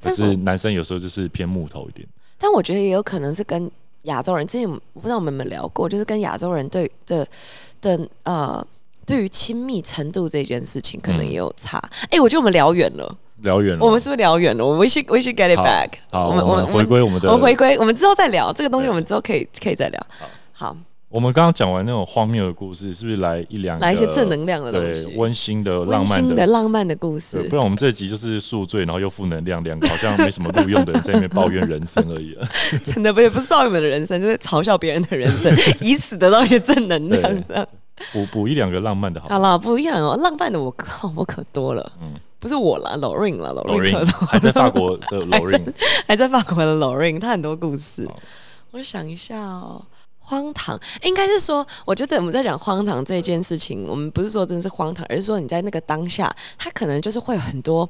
[0.00, 2.08] 但是男生有时候就是偏木头一点。
[2.38, 3.70] 但我觉得也有可能是跟
[4.04, 7.28] 亚洲人，之前我不知道我们有没有聊过，就是跟亚洲人对的
[7.82, 8.66] 的呃，
[9.04, 11.78] 对于亲密程度这件事情，可能嗯也有差。
[12.08, 14.64] 哎、我觉得我们聊远了，聊远了，我们是不是聊远了？
[14.64, 15.90] 我们 we should we should get it back。
[16.10, 20.06] 好，我们我们回归我们的我们回归，我们之后再聊这个东西，我们之后可以可以再聊。
[20.52, 20.74] 好，
[21.10, 26.46] 我们刚刚讲完那种荒谬的故事，是不是来一两个来一些正能量的东对西，温馨的、浪漫的的？
[26.46, 27.56] 浪漫的故事不。
[27.56, 32.36] 然我们这集就是宿醉，然后又负能量，两个好像没什么录用的人在那边抱怨人生而已。
[32.84, 37.46] 真的不也不是抱怨我们的人生，就是嘲笑别人的人生，以此得到一些正能量。
[38.12, 41.92] 补补一两个浪漫的好了，不一样哦，浪漫的我靠，我可多了。
[42.02, 43.66] 嗯不是我啦，Lorin 啦多，
[44.28, 45.60] 还在法国的 Lorin，
[46.06, 48.08] 还在法国的 Lorin，他很多故事。
[48.70, 49.84] 我想一下哦，
[50.28, 57.88] 荒唐，应该是说，我觉得我们在讲荒唐这件事情，我们不是说真的是荒唐，而是说你在那个当下，他可能就是会有很多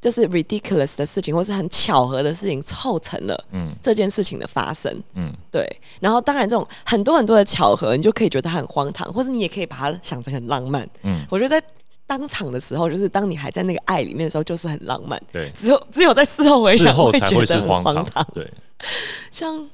[0.00, 5.02] 就是 ridiculous 的事情，或是很巧合的事情凑成了嗯这件事情的发生。
[5.14, 10.88] 嗯，对，然后当然这种很多很多的巧合，你就可以觉得它很荒唐，或是你也可以把它想成很浪漫。
[11.02, 11.66] 嗯我觉得在
[12.06, 15.20] 当场的时候，就是当你还在那个爱里面的时候，就是很浪漫。
[15.32, 18.24] 对，只有只有在事后回事想，后才会觉得荒唐。。
[18.34, 18.46] 对，
[19.30, 19.66] 像，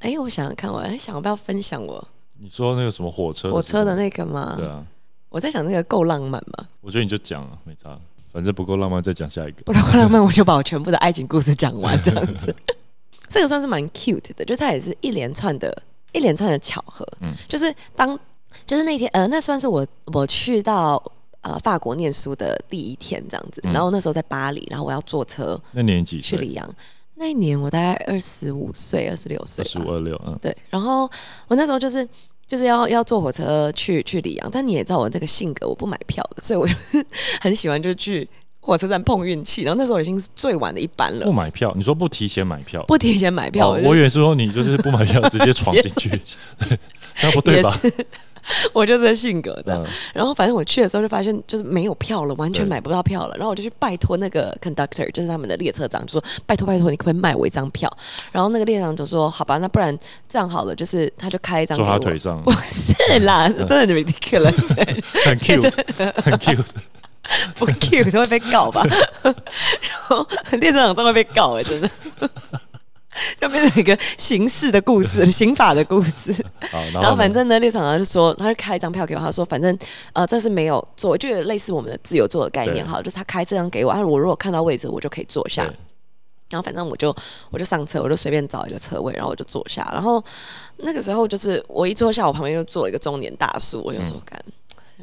[0.00, 2.06] 哎，我想想看，我还想要不要分享我
[2.38, 4.54] 你说那个什么火车，火车的，那个吗？
[4.58, 4.84] 对啊，
[5.28, 6.66] 我在想那个够浪漫吗？
[6.80, 7.98] 我觉得你就讲啊，没差，
[8.30, 9.62] 反正不够浪漫，再讲下一个。
[9.62, 12.54] 不够浪漫，我就把我全部的爱情故事讲完，这样子。
[13.30, 15.82] 这个算是蛮 cute 的，就它也是一连串的、
[16.12, 17.06] 一连串的巧合。
[17.20, 18.18] 嗯就是当
[18.66, 21.02] 就是那天，呃，那算是我我去到
[21.40, 23.60] 呃法国念书的第一天这样子。
[23.64, 26.38] 嗯然后那时候在巴黎，然后我要坐车那年几岁？
[26.38, 26.74] 去里昂。
[27.18, 29.90] 那一年我大概二十五岁、二十六岁二十五、。
[29.90, 31.10] 二六，嗯，对，然后
[31.48, 32.06] 我那时候就是
[32.46, 36.74] 就是要要坐火车去去里昂，但你也知道我这个性格，我不买票的，所以我就
[37.40, 38.28] 很喜欢就去
[38.60, 39.62] 火车站碰运气。
[39.62, 42.84] 然后那时候已经是最晚的一班了不，买票，你说不提前买票？
[42.86, 46.20] 不提前买票，我以为是说你就是不买票直接闯进去，
[47.22, 47.72] 那不对吧？
[48.72, 49.74] 我就这个性格的。
[49.74, 53.34] 嗯，然后反正我去的时候就发现就是没有票了，完全对买不到票了。
[53.36, 57.90] 然后我就去拜托那个 conductor，就是他们的列车长，就说拜托拜托，你可不可以卖我一张票？
[58.32, 59.96] 然后那个列车长就说好吧，那不然
[60.28, 61.76] 这样好了，就是他就开一张。
[61.76, 64.74] 坐他腿上不，是啦，真的 ridiculous，
[65.24, 66.64] 很 cute，很 cute。
[67.56, 68.86] 不 cute 都会被告吧？
[69.22, 69.34] 然
[70.06, 71.90] 后列车长真的会被告哎、真的。
[73.40, 76.32] 就变成一个刑事的故事， 刑法的故事。
[76.70, 79.76] 好，然然后反正呢，列场长就说，他就开一张票给我，他说反正
[80.12, 85.68] 呃这是没有座，就有类似我们的自由座的概念，对好，就是他开这张给我，啊，我如果看到位置，我就可以坐下。
[86.48, 87.14] 然后反正我就
[87.50, 89.88] 我就上车，我就随便找一个车位，然后我就坐下。
[89.92, 90.22] 然后
[90.76, 94.40] 那个时候就是我一坐下，我旁边就坐一个中年大叔，我就说干。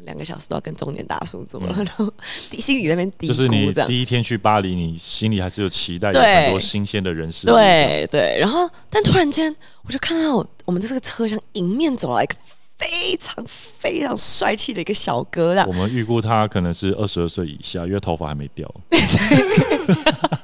[0.02, 2.12] 两个小时都要跟中年大叔坐，嗯然后
[2.58, 3.72] 心里那边嘀就是你。
[3.86, 7.46] 第一天去巴黎，你心里还是有期待，有很多新鲜的人事。
[7.46, 12.34] 对对，然后但突然间我就看到我们的这个车厢迎面走来一个
[12.76, 15.72] 非常非常帅气的一个小哥啦我。
[15.72, 18.68] 们预估他可能是二十二岁以下，因为头发还没掉。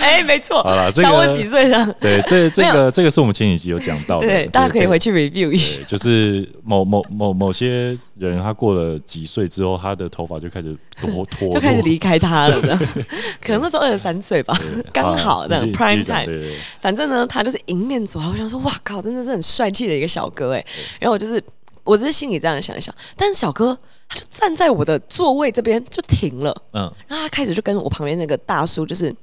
[0.00, 0.62] 哎、没错
[0.94, 5.80] 小我几岁的，对，这 这没个这个是我们前几集有讲到的，对，大家可以回去 review 一下。
[5.86, 12.60] 就是某某某某些人，他过了几岁之后，他的头发就开始脱脱，就开始离开他了，
[13.40, 16.26] 可能那时候二十三岁吧，对刚好这样你继续 prime 继续讲 time。
[16.26, 16.56] 对对对。
[16.80, 20.64] 反正呢，他就是迎面走来，我想说，哇靠，真的是很帅气的一个小哥哎。
[20.98, 21.42] 然后我就是，
[21.82, 29.14] 我只是心里这样想一想，但是小哥他就站在我的座位这边就停了，嗯，然后他开始就跟我旁边那个大叔就是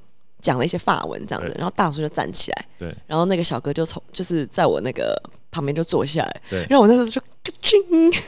[0.42, 5.16] 讲了一些法文这样子，然后大叔就站起来，对然后那个小哥就从就是在我那个
[5.50, 8.18] 旁边就坐下来，对然后我那时候就咯吱咯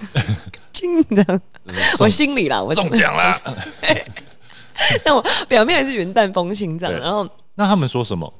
[0.72, 1.42] 吱这样，
[2.00, 3.38] 我心里啦，我中奖了。
[5.04, 7.28] 但我表面还是云淡风轻这样，然后。
[7.56, 8.32] 那他们说什么？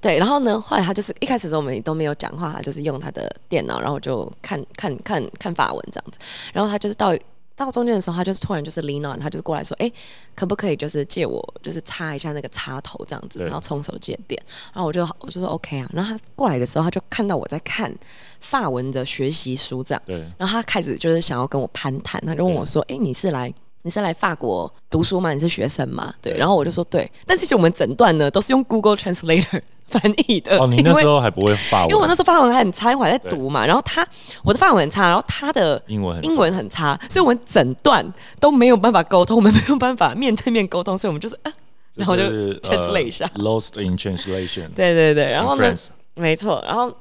[0.00, 6.18] 对，然后呢，后来他就是一开始的时候我们都没有讲话，他就是用他的电脑，然后就看看看看法文这样子。
[6.54, 7.14] 然后他就是到
[7.54, 9.90] 到中间的时候，他就是突然就是 lean on，他就是过来说，哎，
[10.34, 14.42] 可不可以就是借我就是插一下那个插头这样子，然后充手机的电。
[14.72, 15.88] 然后我就我就说 OK 啊。
[15.92, 17.94] 然后他过来的时候，他就看到我在看
[18.40, 23.52] 法文的学习书这样，对然后他开始就是想要跟我攀谈，他就问我说，哎，你是来？
[23.82, 25.32] 你是来法国读书吗？
[25.32, 26.14] 你是学生吗？
[26.22, 30.58] 对，然后我就说对，但其实我们整段呢都是用 Google Translator 翻译的。
[30.58, 33.66] 哦，你那时候还不会法文， 因为我那时候法文还很差，因为我还在读嘛。
[33.66, 34.06] 然后他
[34.44, 38.06] 我的法文很差，然后他的英文很英文很差，所以我们整段
[38.38, 41.52] 都没有办法沟通，我们没有办法面对面沟通，所以我们就是啊，
[41.96, 43.28] 然后就 translate 一下。
[43.34, 44.68] 呃 lost in translation。
[44.76, 45.74] 对对对，然后呢
[46.14, 46.94] 没错，然后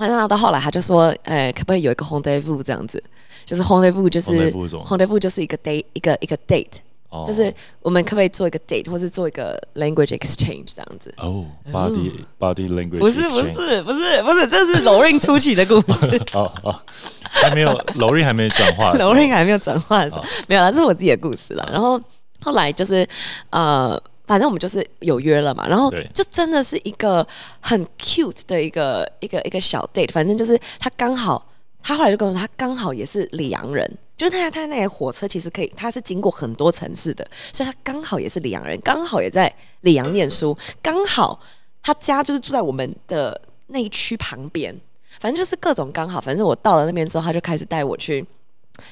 [0.00, 3.02] 反正到后来他就说，呃，可不可以有一个 rendezvous 这样子？
[3.44, 6.70] 就是 rendezvous 就是 rendezvous 是什么？Rendezvous 就是一个 date 一个一个 date，
[7.10, 7.22] 哦。
[7.26, 11.12] 就是我们可不可以做一个 date，或是做一个 language exchange 这样子？
[11.18, 16.18] 哦，body body language 不是不是不是不是，这是 Lorin 初期的故事。
[16.32, 16.80] 哦哦，
[17.22, 20.02] 还没有 Lorin 还没转化的时候， Lorin 还没有转化
[20.48, 21.68] 没有啦，这是我自己的故事了。
[21.70, 22.00] 然后
[22.40, 23.06] 后来就是
[23.50, 24.00] 呃，
[24.30, 27.26] 反正我们就是有约了嘛，然后对就真的是一个
[27.60, 31.46] 很 cute 的一个一个一个小 date，反正就是他刚好。
[31.82, 41.40] 他后来就跟我说，他刚好也是里昂人，就是他他那台火车其实可以，他是经过很多城市的，所以他刚好也是里昂人，刚好也在里昂念书，刚好
[41.82, 44.78] 他家就是住在我们的那一区旁边，
[45.20, 46.20] 反正就是各种刚好。
[46.20, 48.22] 反正我到了那边之后，他就开始带我去，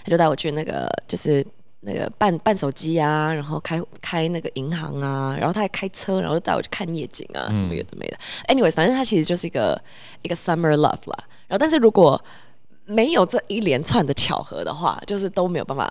[0.03, 1.47] 他就带我去那个就是
[1.81, 8.19] 那个办办手机啊，然后开开那个银行啊，然后他还开车，然后就带我去看夜景啊，什么有的没的。
[8.49, 9.81] Anyways，反正他其实就是一个
[10.23, 11.25] 一个 summer love 啦。
[11.47, 12.23] 然后，但是如果
[12.85, 15.89] 没有这一连串的巧合的话，就是都没有办法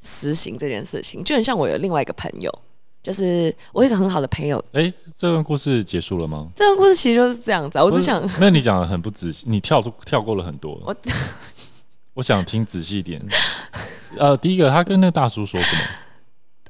[0.00, 1.22] 实行这件事情。
[1.22, 2.50] 就很像我有另外一个朋友，
[3.02, 6.48] 就是我一个很好的朋友，哎，这段故事结束了吗？
[6.56, 7.84] 这段故事其实就是这样子啊。
[7.84, 10.80] 我只想那你讲的很不仔细，你跳跳过了很多。
[10.86, 10.96] 我
[12.14, 13.20] 我想听仔细一点。
[14.18, 15.82] 呃，第一个，他跟那个大叔说什么？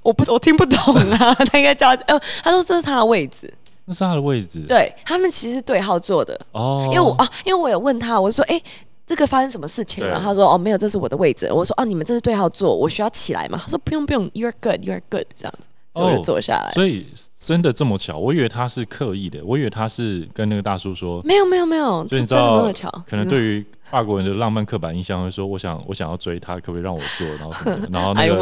[0.02, 0.78] 我不我听不懂
[1.12, 3.52] 啊， 他应该叫呃，他说这是他的位置，
[3.84, 4.64] 那是他的位置。
[4.68, 8.60] 对他们其实是对号坐的，哦，因为我啊，因为我有问他，我说哎。
[9.06, 10.14] 这个发生什么事情了？
[10.14, 16.70] 对他说：“哦，没有，这是我的位置。”我说：“哦，你们这是对号坐，我需要起来吗？”他说：“不用，不用，You're good, You're good。”这样子，所以我就坐下来。
[16.70, 17.06] 所以
[17.38, 18.16] 真的这么巧？
[18.16, 27.26] 我以为他是刻意的，我以为他是跟那个大叔说，没有，没有，没有，所以是真的你知道那么巧。，可能对于法国人的浪漫刻板印象会说，我想我想要追他，可不可以让我坐？
[27.36, 27.88] 然后什么的？
[27.92, 28.36] 然后那个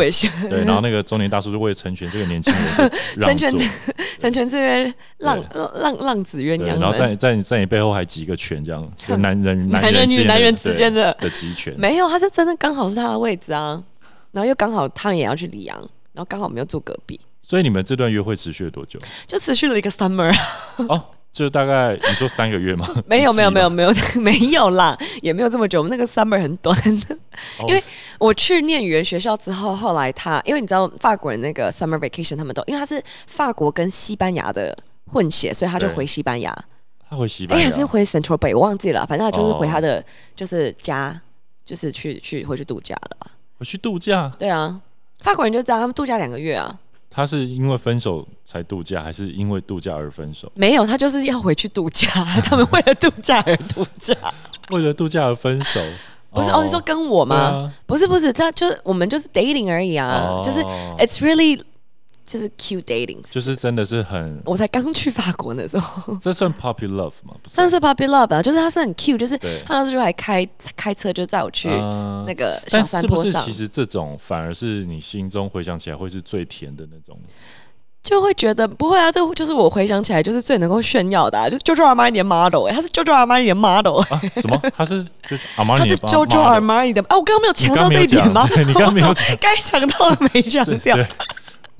[0.49, 3.57] 对，然后那个中年大叔就为了成全这个年轻人， 成全，
[4.21, 13.83] 成全这边浪浪浪浪子鸳，鸯，然后在在你在你背后还集个拳，这样就 男人男人人之间的与男人之间的的集权，没有，他就真的刚好是他的位置啊，
[14.33, 15.79] 然后又刚好他们也要去里昂，
[16.13, 19.01] 然后刚好我们又住隔壁，所以你们这段约会持续了多久？
[19.27, 20.37] 就持续了一个 summer 啊。
[20.87, 22.87] 哦，就大概你说三个月吗？
[23.09, 25.79] 没有没有没有没有 没有啦，也没有这么久。
[25.79, 26.79] 我们那个 summer 很短，
[27.61, 27.83] 哦因为
[28.19, 36.55] 我去念语言学校之后，后来他因为你知道法国人那个 summer vacation 他们都因为他是法国跟西班牙的混血，所以他就回西班牙，
[37.09, 40.05] 他回西班哎、牙，还是回 Central Bay，我忘记了，反正他就是回哦他的、
[40.37, 41.19] 就是家，
[41.65, 43.31] 就是去去回去度假了吧。
[43.59, 44.31] 回去度假。
[44.39, 44.79] 对啊，
[45.21, 46.79] 法国人就这样，他们度假两个月啊。
[47.11, 50.51] 他是因为分手才度假，还是因为度假而分手？
[50.55, 52.09] 没有，他就是要回去度假，
[52.45, 54.15] 他们为了度假而度假。
[54.71, 55.81] 为了度假而分手？
[56.31, 57.37] 不是哦你说跟我吗？
[57.37, 60.61] 啊不是不是，他就是我们就是 dating 而已啊，哦就是
[60.99, 61.59] it's really
[62.29, 63.19] 就是 cute dating。
[63.31, 67.35] 就是真的是很，我才刚去法国那时候， 这算 puppy love 吗？
[67.43, 67.69] 不算。
[67.69, 77.19] 是 puppy love 啊，就是他是很 cute，就是他当时就还开开车就载我去嗯那个小山坡上，是不是其实这种反而是你心中回想起来会是最甜的那种？
[78.01, 84.59] 就会觉得不会啊，这就是我回想起来就是最能够炫耀的、啊，就是 JoJo Armani 的 model，、欸、他是 JoJo Armani 的 model，、啊，什么？
[84.75, 88.49] 他是就是阿玛他是尼的是 JoJo Armani 的啊，我刚刚没有强调这一点吗？
[88.65, 91.07] 你刚刚没有该强调的没 强调，对，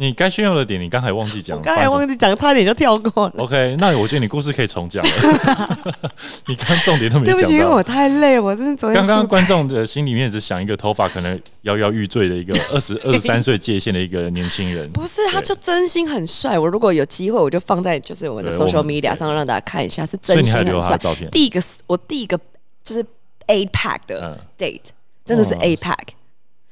[0.01, 1.59] 你该炫耀的点，你刚才忘记讲。
[1.59, 3.35] 我刚才忘记讲，差点就跳过了。
[3.39, 5.11] OK，那我觉得你故事可以重讲了。
[6.47, 7.83] 你刚刚重点都没讲对不起，因我。
[7.83, 14.89] 太累，我真的昨天刚刚观众的心里面只想一个头发可能摇摇欲坠的一个 二十二十三岁界限的一个年轻人。
[14.93, 16.57] 不是，他就真心很帅。
[16.57, 20.97] 我如果有机会，我就放在就是我的 social media 上让大家看一下，是真心很帅。
[20.97, 21.29] 照片？
[21.33, 22.39] 第一个是我第一个
[22.85, 23.05] 就是
[23.47, 24.81] A pack 的嗯 date，
[25.25, 25.97] 真的是哦 A pack。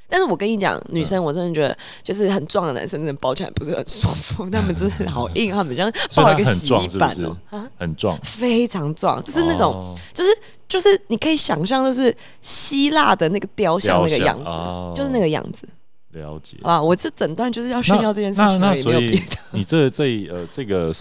[0.09, 10.31] 但是我跟你讲，女生我真的觉得，就是很壮的男生真的抱起来不是很舒服，他们真的好硬，他们像抱一个洗衣板哦、啊，很壮，非常壮，就是那种，哦就是
[10.69, 15.69] 就是你可以想象，就是希腊的那个雕像那个样子，哦就是那个样子。
[16.13, 16.57] 了解。
[16.63, 19.21] 啊，我这整段就是要炫耀这件事情那那所以。
[19.51, 20.93] 你这这呃这个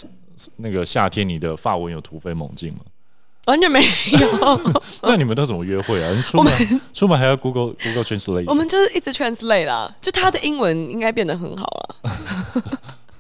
[0.58, 2.80] 那个夏天，你的发文有突飞猛进吗？
[3.46, 3.80] 完全没
[4.20, 4.62] 有，
[5.04, 6.12] 那你们都怎么约会啊？
[6.12, 8.46] 你出门出门还要 Google Google Translate？
[8.48, 11.96] 我们就是一直 translate 啦，就他的英文应该变得很好了。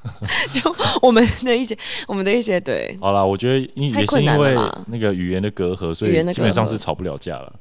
[0.51, 4.55] 就我们的一些，我们的一些对，好啦，我觉得也是因为
[4.88, 7.51] 那个语言的隔阂，所以基本上是吵不了架了。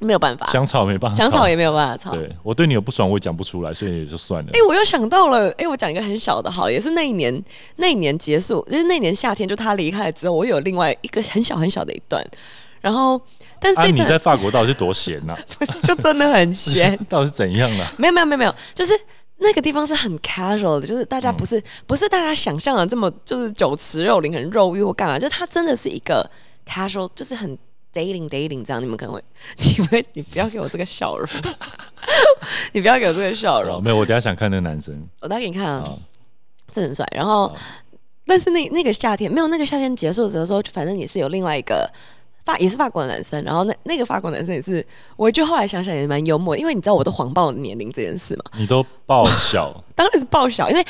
[0.00, 2.10] 没有办法，想吵没办法，想吵也没有办法吵。
[2.10, 4.58] 对我对你有不爽，我也讲不出来，所以也就算了哎、。
[4.68, 7.42] 我又想到了，哎、我讲一个很小的，好，也是那一年，
[7.76, 12.24] 那一年结束，就是那年夏天，就他离开了之后，我有另外一个很小很小的一段，
[12.80, 13.20] 然后，
[13.58, 15.34] 但是啊，你在法国到底是多闲呐？
[15.58, 17.92] 不是就真的很闲， 到底是怎样啊？
[17.96, 18.92] 没有没有没有没有，就是
[19.38, 26.28] 那个地方是很 casual 的，就是大家嗯不是、不是大家想象的这么就是酒池肉林、很肉欲或干嘛，就它真的是一个
[26.66, 27.56] casual，就是很
[27.96, 28.82] dating dating 这样。
[28.82, 29.24] 你们可能会，
[29.56, 31.26] 你们你不要给我这个笑容，
[32.72, 35.98] 你不要给我这个笑哦容，没有，我等下想看那个男生我打给你看啊，啊，
[36.70, 37.06] 这很帅。
[37.10, 37.56] 然后好，
[38.26, 41.90] 但是那那个夏天没有那个夏天结束的时候，就反正也是有另外一个。
[42.46, 44.86] 法也是法国的男生，然后那那个法国男生也是，
[45.16, 50.86] 我就后来想想也蛮幽默，因为你知道我都谎报年龄这件事嘛，你都报小， 当然是报小，因为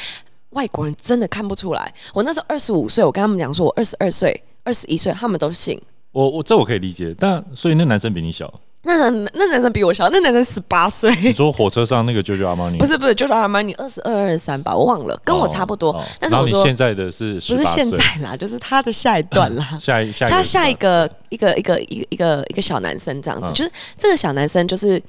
[0.50, 1.94] 外国人真的看不出来。
[2.12, 5.80] 我那时候二十五岁，我跟他们讲说我二十二岁、二十一岁，他们都信。
[6.16, 8.50] 我我这我可以理解，但所以那男生比你小。
[8.88, 15.90] 那男那男生比我小，那男生十八岁，你说火车上那个 JoJo 阿玛尼 不是不是，舅舅阿玛尼二十二、二十三吧，我忘了，跟我差不多。
[15.90, 19.62] 哦哦然后但是我说你现在的是不是现在啦，就是他的下一段啦。
[19.78, 25.02] 下一下一他下一是个一个一个一个一个一个小男生这样子，嗯就是这个小男生就是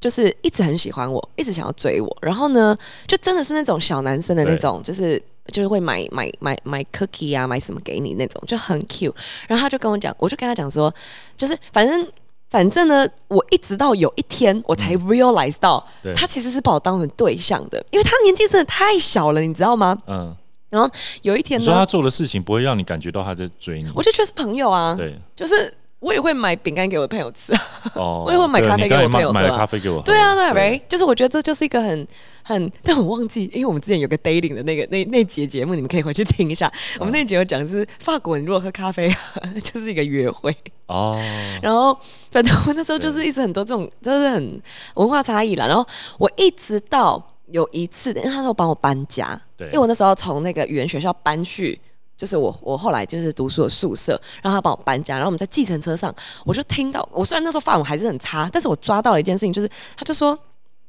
[0.00, 5.22] 就是一直很喜欢我，一直想要追我，然后呢，就真的是那种小男生的那种，就是
[5.52, 9.14] 就是会买买买买 cookie 啊，买什么给你那种，就很 cute。
[9.46, 10.92] 然后他就跟我讲，我就跟他讲说，
[11.36, 12.06] 就是反正。
[12.50, 19.98] 反正呢，我一直到有一天，我才 realize 到嗯他其实是把我当成对象的，因为他年纪真的太小了，你知道吗？
[20.06, 20.34] 嗯，
[20.70, 20.90] 然后
[21.20, 25.14] 有一天呢，你说他做的事情不会让你感觉到他在追你，我就觉得是朋友啊，对。
[25.36, 27.52] 就是我也会买饼干给我的朋友吃
[27.94, 32.08] 我也会买咖啡给我朋友买买了喝啊咖啡给我喝，对啊，对啊，right，就是我觉得这就是一个很
[32.48, 36.72] 很， 但我忘记，因为我们之前有个 dating 的那个那那节节目，你们可以回去听一下。
[36.98, 39.14] 我们那节有讲是法国人如果喝咖啡
[39.62, 40.54] 就是一个约会，
[40.86, 41.20] 哦，
[41.62, 41.96] 然后
[42.30, 44.62] 反正我那时候就是一直很多这种，就是很
[44.94, 45.66] 文化差异啦。
[45.66, 45.86] 然后
[46.18, 51.78] 我一直到有一次，因为他说帮我搬家，对因为我那时候从那个语言学校搬去。
[52.16, 56.12] 就是我，我后来就是读书的宿舍，然后他帮我搬家，然后我们在计程车上，
[56.44, 60.36] 我就听到，我虽然那时候法文还是很差，但是我抓到了一件事情，就是他就说，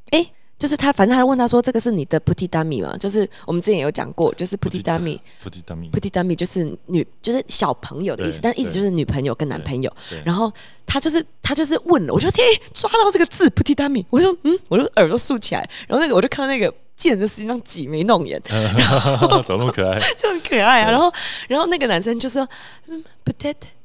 [0.10, 0.26] 哎、
[0.60, 2.96] 就是他，反正他问他说，这个是你的 petit dami 嘛？
[2.98, 9.92] 就是我们之前有讲过，就是 petit dami，不知道命 petit dami 就是女，就是小朋友的意思，但意思就是女朋友跟男朋友。
[10.26, 10.52] 然后
[10.86, 19.98] 他就是他就是问了，我就天抓到这个字 petit dami，我就嗯，我就耳朵竖起来，然后那个我就看到那个贱的实际上挤眉弄眼， 怎么那么可爱？
[20.20, 20.92] 就很可爱啊。
[20.92, 21.10] 然后
[21.48, 22.46] 然后那个男生就说
[22.88, 23.02] 嗯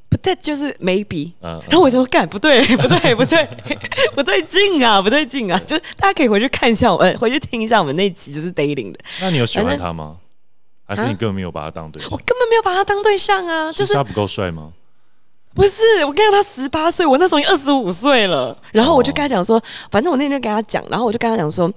[0.09, 3.47] peut peut 就是 maybe，嗯，然后我就说干 不对，不对，不对，
[4.15, 5.59] 不对劲啊，不对劲啊！
[5.65, 8.99] 就是大家可以回去看一下我们， 回去听一下我们那集就是 dating 的。
[9.21, 10.17] 那你有喜欢他吗？
[10.87, 12.17] 还是啊你根本没有把他当对象我？
[12.17, 14.71] 根本没有把他当对象啊，就是他不够帅吗？
[15.55, 18.55] 不是我跟他十八岁，我那时候已经二十五岁了。
[18.73, 21.71] 然后我就跟他讲说，反正我那天就跟他讲，然后我就跟他讲说，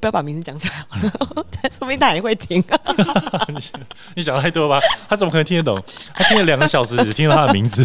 [0.00, 0.96] 我不要把名字讲出来好
[1.36, 2.64] 了， 但说不定他也会听。
[4.16, 4.80] 你想太多吧？
[5.10, 5.78] 他怎么可能听得懂？
[6.14, 7.84] 他听了两个小时，只听到他的名字。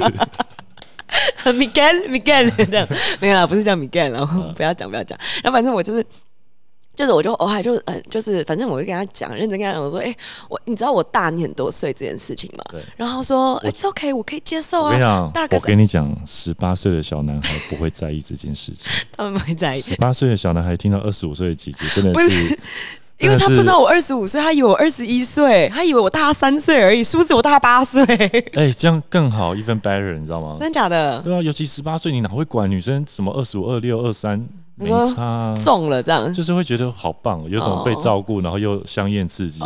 [1.43, 2.87] Miguel Miguel 这样
[3.19, 5.19] 没有啦，不是叫 Miguel，然后不要讲不要讲。
[5.43, 6.05] 然后反正我就是。
[6.95, 10.15] 就是我就我还就呃就是反正我就跟他讲，认真跟他讲，我说，哎、
[10.49, 12.81] 我你知道我大你很多岁这件事情吗对？
[12.95, 15.31] 然后他说，It's okay，我可以接受我跟你啊。
[15.33, 18.91] 讲我跟你讲，十八岁的小男孩不会在意这件事情。
[19.15, 19.81] 他们不会在意。
[19.81, 22.57] 十八岁的小男孩听到二十五岁的姐姐，真的不是
[23.19, 28.03] 因为他不知道我二十五岁，他以为我二十一岁，他以为我大他三岁而已，殊不知我大他八岁，
[28.53, 30.57] 哎、这样更好，even better，你知道吗？
[30.59, 31.21] 真假的？
[31.21, 34.45] 对啊，尤其十八岁，你哪会管女生什么二十五、二六、二三，
[34.77, 36.31] 没你说差啊、中了这样。
[36.33, 39.63] 就是会觉得好棒，有种被照顾，然后又香艳刺激。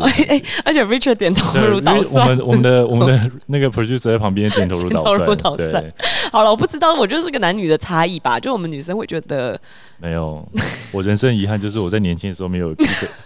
[0.64, 2.36] 而且 Richard 点头对，如捣蒜我。
[2.36, 5.94] 们我们的 我们的那个 producer 在旁边点头如捣蒜，对，
[6.32, 8.40] 好了，我不知道，我就是个男女的差异吧。
[8.40, 9.60] 就我们女生会觉得，
[9.98, 10.48] 没有，
[10.92, 12.76] 我人生遗憾就是我在年轻的时候没有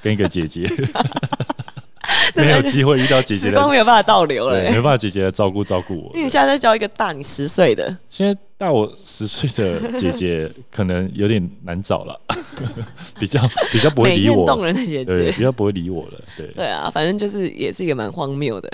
[0.02, 0.66] 跟一个姐姐，
[2.36, 4.82] 没有机会遇到姐姐时光来，没有办法倒流了、对，没欸。
[4.82, 6.12] 办法姐姐来照顾照顾我。
[6.14, 12.18] 你现在在教一个大你十岁的，现在大我十岁的姐姐 可能有点难找了，
[13.20, 13.42] 比较
[13.72, 15.32] 比较不会理我，动人的姐对，姐。
[15.34, 16.48] 比较不会理我了，对。
[16.54, 18.72] 对啊，反正就是也是一个蛮荒谬的。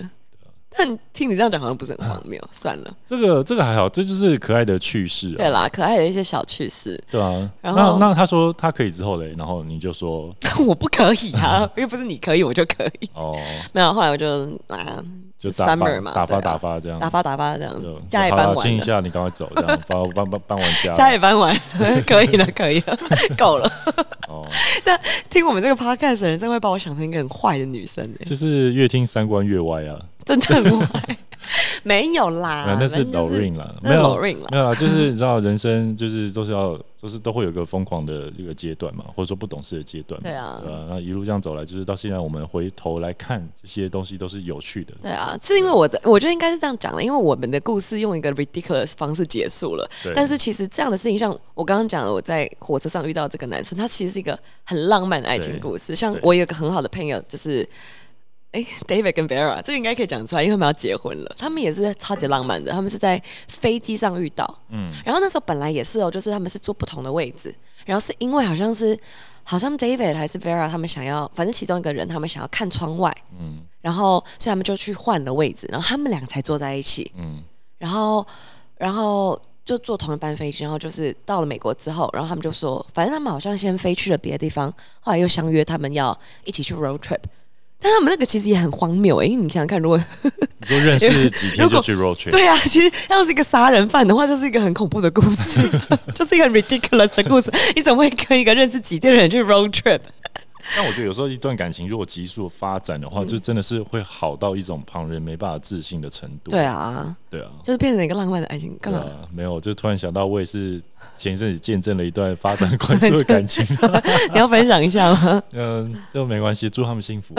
[0.77, 2.39] 但听你这样讲，好像不是很荒谬。
[2.51, 5.37] 算了，这个这个还好，这就是可爱的趣事啊。
[5.37, 7.49] 对啦，可爱的一些小趣事，对啊。
[7.59, 10.31] 然后那那他说他可以之后嘞，然后你就说
[10.67, 13.09] 我不可以啊，又不是你可以，我就可以。
[13.15, 13.35] 哦，
[13.73, 15.03] 没有，后来我就啊，
[15.39, 20.97] 就打 summer 发嘛，打发打发这样，打发打发这样就，家也好了搬完，亲一下，你赶快走，这样 把我搬搬搬完家了。
[20.97, 21.55] 家也搬完，
[22.05, 22.97] 可以了， 可以了，
[23.37, 23.71] 够了。
[24.27, 24.45] 哦，
[25.29, 29.97] 听我们这个 podcast 的人，真会把我想成一个很坏的女生、欸，就是越听三观越歪啊。
[30.25, 31.17] 真的很坏。
[31.83, 40.29] 没有啦，啊，那是反正就 Lorraine 啦，没有啦没有啦，就是你知道人生就是都是要，就是都会有一个疯狂的这个阶段嘛，或者说不懂事的阶段嘛。
[40.29, 44.93] 对啊对那一路这样走来，就是到现在我们回头来看这些东西都是有趣的。
[45.01, 49.89] 对啊，是因为我的，我觉得应该是这样讲的，因为我们的故事用一个 ridiculous 方式结束了。
[50.15, 55.95] 但是其实这样的事情，像我刚刚讲的，我在火车上遇到这个男生，他其实是一个很浪漫的爱情故事。
[55.95, 57.67] 像我有一个很好的朋友，就是
[58.51, 61.35] 哎，David 跟 Vera，这个应该可以讲出来，因为他们要结婚了。
[61.37, 64.59] 他们也是超级浪漫的，他们是在飞机上遇到。
[64.69, 68.99] 嗯，然后那时候本来也是哦，就是他们是坐不同的位置，然后是因为好像是
[69.43, 77.43] 好像 David 还是 Vera 他们想要，反正其中一个人他们想要看窗外，嗯然后所以他们就去换了位置，然后他们俩才坐在一起，嗯
[77.77, 78.25] 然后
[78.77, 87.19] 然后就坐同一班飞机，然后就是到了美国之后，然后他们就说，反正他们好像先飞去了别的地方，后来又相约他们要一起去 road trip。
[87.81, 89.97] 但他们那个其实也很荒谬诶、因为你想想看，如果
[90.59, 95.59] 你就认识 几天就去 road trip，对啊，其实要是一个杀人犯的话，就是一个很恐怖的故事，
[96.13, 97.51] 就是一个很 ridiculous 的故事。
[97.75, 99.99] 你怎么会跟一个认识几天的人去 road trip？
[100.75, 106.51] 但我觉得有时候一段感情如果急速发展的嗯话，就真的是会好到一种旁人没办法置信的程度。
[106.51, 108.99] 对啊，对啊，就是变成一个浪漫的爱情，干嘛？
[108.99, 110.81] 啊，没有，就突然想到，我也是
[111.15, 113.65] 前一阵子见证了一段发展 快速的感情。
[114.33, 115.41] 你要分享一下吗？
[115.53, 117.33] 嗯，就没关系，祝他们幸福，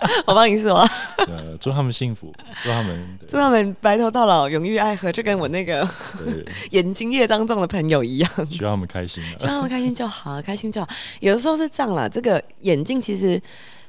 [0.26, 0.78] 我帮你说，
[1.18, 2.32] 呃，祝他们幸福，
[2.62, 5.86] 祝他们祝他们白头到老，永浴爱河，就跟我那个
[6.70, 8.30] 眼睛夜当中的朋友一样。
[8.50, 9.38] 希望他们开心希啊。
[9.48, 10.88] 望他们开心就好，开心就好。
[11.20, 13.40] 有的时候是这样啦，这个眼镜其实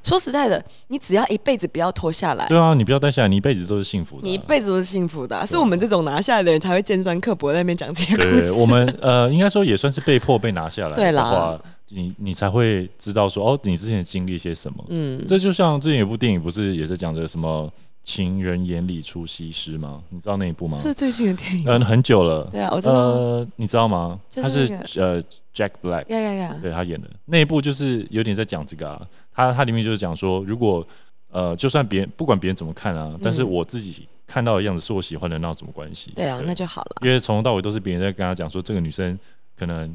[0.02, 8.52] 说实在的，你只要一辈子不要脱下来，对啊，你不要戴下来，你一辈子都是幸福的啊、你一辈子都是幸福的啊、是我们这种拿下来的人才会尖酸刻薄在那边讲这些故对，事。
[8.52, 11.58] 我们呃，应该说也算是被迫被拿下来的话，
[11.90, 14.84] 你你才会知道说，哦，你之前经历些什么。
[14.88, 17.70] 嗯，这就像之前有部电影，不是也是讲的什么
[18.02, 20.02] 情人眼里出西施吗？
[20.10, 20.88] 你知道那一部吗这？
[20.88, 21.68] 是最近的电影。
[21.68, 22.48] 嗯，很久了。
[22.50, 22.92] 对啊，我知道。
[22.94, 24.18] 呃，你知道吗？
[24.34, 25.22] 他就是那是呃
[25.54, 26.58] Jack Black，呀呀呀！
[26.60, 30.86] 对他演的那一部就是有点在讲这个啊，他他里面就是讲说，如果
[31.30, 36.10] 呃，就算别人不管别人怎么看啊，但是我自己看到的样子是我喜欢的，那有什么关系？
[36.12, 36.96] 嗯对啊，那就好了。
[37.02, 39.18] 因为从头到尾都是别人在跟他讲说这个女生
[39.56, 39.94] 可能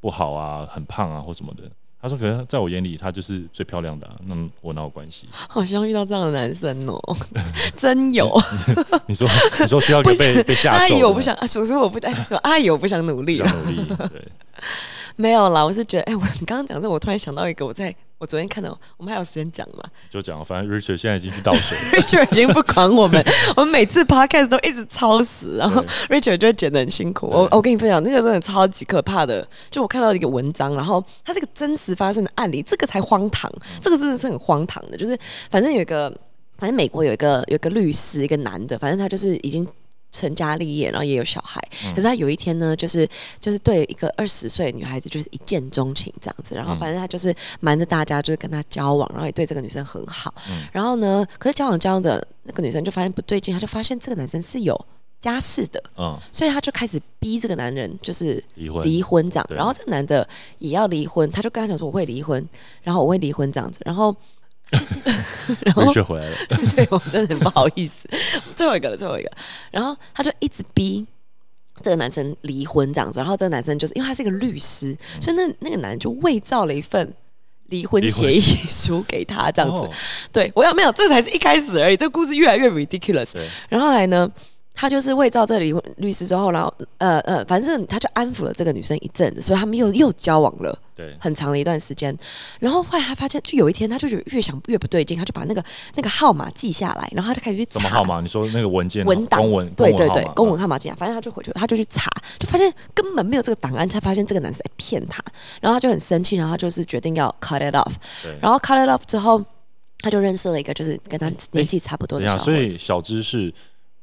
[0.00, 1.64] 不好啊，很胖啊或什么的。
[2.02, 7.00] 他说：“可能在我眼里，她就是最漂亮的、啊，那我哪有关系 好希望遇到这样的男生哦，
[7.78, 8.28] 真有。？”
[9.06, 9.28] 你说，
[9.60, 14.28] 你说需要被被吓阿姨，我不想，啊叔叔我不，哎，阿姨我不想努力想努力，对，
[15.16, 21.84] 没有啦，我是觉得，哎，我你刚刚讲这，我突然想到一个，我在我昨天看到，我们还有时间讲嘛就讲，反正 Richard 现在已经去倒水了？
[21.98, 23.24] Richard 已经不管我们，
[23.56, 27.26] 我们每次 podcast 都一直超时，然后 Richard 就会剪得很辛苦。
[27.26, 29.46] 我我跟你分享，那个真的超级可怕的。
[29.70, 34.96] 就我看到一个文章，然后它是一个真实发生的案例，这个才荒唐，这个真的是很荒唐的。
[34.96, 35.18] 就是
[35.50, 36.08] 反正有一个，
[36.58, 39.66] 反正美国有一个有一个律师，一个男的，反正他就是已经。
[40.12, 41.60] 成家立业，然后也有小孩，
[41.90, 43.08] 可是他有一天呢，就是
[43.40, 50.64] 就是对一个二十岁的女孩子就是一见钟情这样子，然后嗯反正他就是瞒着大家，就是跟他交往，然后也对这个女生很好，嗯。
[50.70, 54.78] 然后呢，可是交往交往着，那个女生就发现不对劲，她就发现这个男生是有
[55.20, 62.46] 家室的，嗯，所以她就开始逼这个男人就是离婚，离婚这样，然后这个男的也要离婚，他就跟他讲说我会离婚，
[62.82, 64.14] 然后我会离婚这样子，然后
[65.66, 66.36] 然后 Richard 回来了，
[66.74, 68.08] 对我真的很不好意思，
[68.56, 69.30] 最后一个了，最后一个，
[69.70, 71.06] 然后他就一直逼
[71.82, 77.12] 这个男生离婚这样子，然后这个男生就是因为他是一个律师，所以那那个男人就伪造了一份
[77.66, 79.84] 离婚协议书给他，这样子。
[79.84, 79.90] 哦
[80.32, 81.96] 对我要没有，这才是一开始而已。
[81.96, 83.32] 这个故事越来越 ridiculous。
[83.68, 84.30] 然后后来呢，
[84.74, 92.16] 他就是伪造这个离婚律师之后，然后呃呃，反正他就安抚了这个女生一阵子，所以他们又又交往了对，很长的一段时间。
[92.60, 98.20] 然后后来他发现，就有一天他就觉得越想越不对劲，他就把那个那个号码记下来，然后他就开始去查什么号码？
[98.20, 99.40] 你说那个文件文档。
[99.40, 100.78] 公文，对对对，公文号码。
[100.78, 105.22] 记下，反正他就回去，他就去查，就发现根本没有这个档案，才发现这个男生在骗他，
[105.60, 107.92] 然后他就很生气，然后他就是决定要 cut it off，
[108.22, 108.36] 对。
[108.40, 109.40] 然后 cut it off 之后，
[110.00, 113.54] 他就认识了一个就是跟他年纪差不多的所以小知识，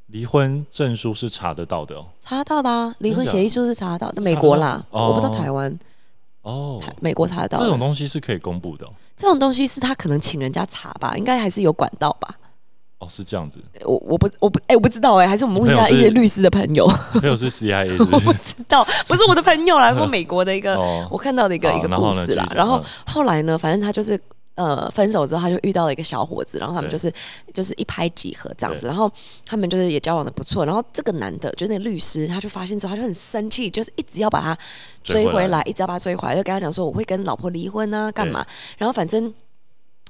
[0.07, 2.05] 离婚证书是查得到的哦。
[2.17, 5.79] 查得到的啊，离婚协议书是查得到的，美国啦，我不知道哦台湾，
[6.49, 8.89] 哦，台美国查得到这种东西是可以公布的哦。
[9.15, 12.35] 这种东西是他可能请人家查吧，应该还是有管道吧。
[12.99, 13.59] 哦，是这样子。
[13.85, 16.85] 我我不我不哎、我不知道哎、还是我们问一下一些律师的朋友，
[17.21, 18.33] 没有是 CIA 是不 我不？
[18.33, 24.19] 知道，不是我的朋友啦， 是美国的一个哦我看到的一个一个故事啦然后嗯后来呢，反正他就是
[24.59, 27.09] 呃分手之后，他就遇到了一个小伙子，然后他们就是
[27.53, 28.85] 就是一拍即合这样子。
[28.85, 29.09] 然后
[29.45, 30.65] 他们就是也交往的不错。
[30.65, 34.57] 然后这个男的，就那律师，他就发现之后，他就很生气，就是一直要把他
[35.01, 38.45] 追追回来回来，一直要把他追回来，就跟他讲说我会跟老婆离婚啊，干嘛？
[38.77, 39.33] 然后反正。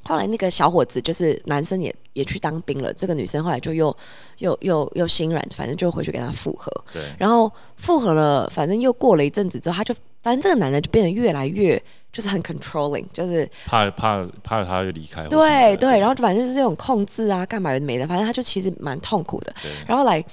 [0.04, 3.96] 后来那个小伙子就是男生也也去当兵了，这个女生后来就又
[4.38, 6.72] 又又又心软，反正就回去跟他复合。
[6.94, 15.26] 对，然后复合了，反正又过了一阵子之后，他就反正这个男的就变得越来越就是很 controlling，就是怕怕怕他离开。
[15.28, 19.54] 对对，然后就反正就是这种控制啊，干嘛没的，反正他就其实蛮痛苦的。
[19.88, 20.24] 然后来，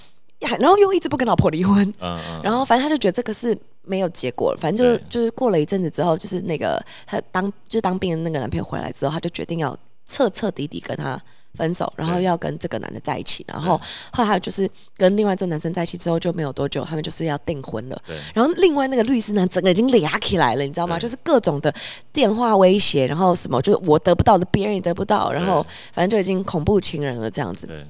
[0.59, 9.77] 然后又一直不跟老婆离婚，嗯嗯，然后反正他就觉得这个是没有结果了，反正就是就是过了一阵子之后，就是那个他当就当兵的那个男朋友回来之后，他就决定要
[10.07, 11.21] 彻彻底底跟他
[11.57, 13.81] 分手，然后要跟这个男的在一起，然后
[14.13, 18.01] 后来他就是跟另外这个男生在一起之后就没有多久，他们就是要订婚了。
[18.07, 20.99] 对然后另外那个律师呢整个已经俩起来了，你知道吗？
[20.99, 21.75] 就是各种的
[22.13, 27.67] 电话威胁，然后什么就是我得不到的，别人也得不到，然后反正就已经恐怖情人了这样子。
[27.67, 27.85] 对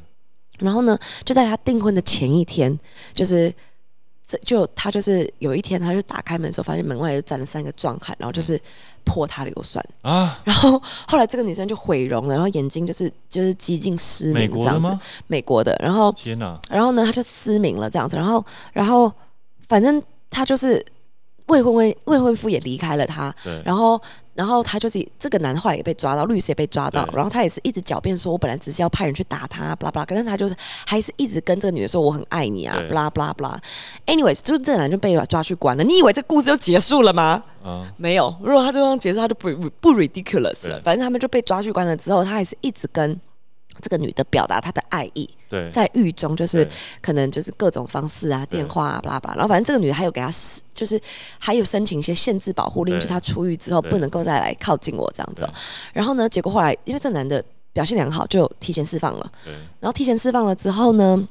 [0.59, 2.79] 然后呢，就在他订婚的前一天，
[3.15, 3.53] 就是
[4.27, 8.61] 这就他就是有一天，他就打开门的时候，发现门外就站了三个壮汉，然后就是
[9.05, 9.85] 泼他硫酸。
[10.03, 15.01] 啊，然后后来这个女生就毁容了，然后眼睛就是就是几近失明这样子国的吗，？
[15.29, 15.77] 美国的。
[15.81, 19.13] 然后天哪，然后呢，他就失明了这样子，然后然后
[19.69, 20.85] 反正他就是
[21.47, 24.01] 未婚未未婚夫也离开了他，对，然后，
[24.37, 30.55] 然后他就是这个男后来也被抓到，律师也被抓到，然后他也是一直狡辩说，我本来只是要派人去打他，巴拉巴拉，但是他就是
[30.87, 33.61] 还是一直跟这个女的说我很爱你啊，对巴拉巴拉巴拉。
[34.07, 35.83] Anyways，就是这个男就被抓去关了。
[35.83, 37.43] 你以为这故事就结束了吗？
[37.65, 39.49] 嗯，没有，如果他就这样结束，他就不
[39.81, 40.81] 不 ridiculous 了。
[40.85, 43.19] 反正他们就被抓去关了之后，他还是一直跟
[43.81, 46.69] 这个女的表达她的爱意，对，在狱中就是
[47.01, 49.37] 可能就是各种方式啊，电话啊，巴拉巴拉。
[49.37, 50.31] 然后反正这个女的还有给她，
[50.75, 51.01] 就是
[51.39, 55.49] 还有申请一些限制保护令，就是她出狱之后不能够再来靠近我这样子
[55.93, 59.33] 然后呢，结果后来因为这男的表现良好，就提前释放了。
[59.45, 59.53] 对。
[59.81, 61.29] 然后提前释放了之后呢，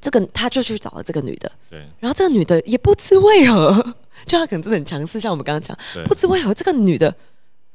[0.00, 1.78] 这个他就去找了这个女的，对。
[1.98, 3.94] 然后这个女的也不知为何，
[4.26, 7.14] 就她可能真的很强势，像我们刚刚讲，不知为何这个女的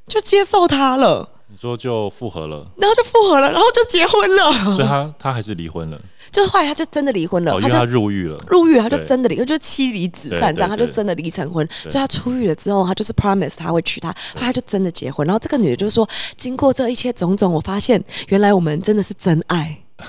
[0.07, 4.75] 就接受他了，你说就复合了，然后就复合了，然后就结婚了。
[4.75, 5.97] 所以他他还是离婚了，
[6.29, 11.65] 就是后来他就真的离婚了，哦，因他就为他入狱了，入狱了，他就真的离，就妻离子散这样，他就真的离成婚。
[11.71, 15.25] 所以他出狱了之后，他就是 promise 他会娶她，后来他就真的结婚。
[15.25, 19.77] 然后这个女的就说：“经过这一切种种，我发现原来我们真的是真爱。”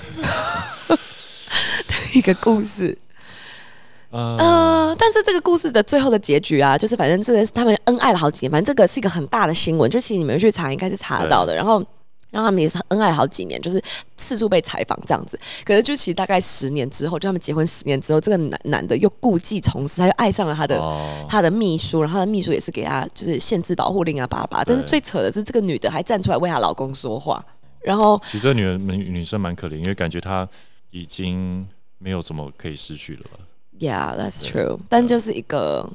[0.89, 2.97] 的一个故事，
[4.09, 11.53] 呃，呃，但是这个故事的最后的结局啊，就是反正这个是他们恩爱了好几年，反正这个是一个很大的新闻，就其实你们去查应该是查得到的。
[11.53, 11.79] 然后，
[12.31, 13.81] 然后他们也是恩爱好几年，就是
[14.17, 15.39] 四处被采访这样子。
[15.65, 20.77] 可是就其实大概十年之后，就他们结婚十年之后，这个男男的又故技重施，他又爱上了他的。
[20.77, 24.63] 哦，他的秘书，然后他的秘书也是给他就是限制保护令啊，巴拉巴拉。
[24.63, 27.43] 但是最扯的是，这个女的还站出来为她老公说话，
[27.81, 30.47] 然后其实这个女人女女生蛮可怜，因为感觉她
[30.91, 33.39] 已经没有什么可以失去了吧，
[33.79, 34.79] ，Yeah，that's true。
[34.89, 35.89] 但就是一个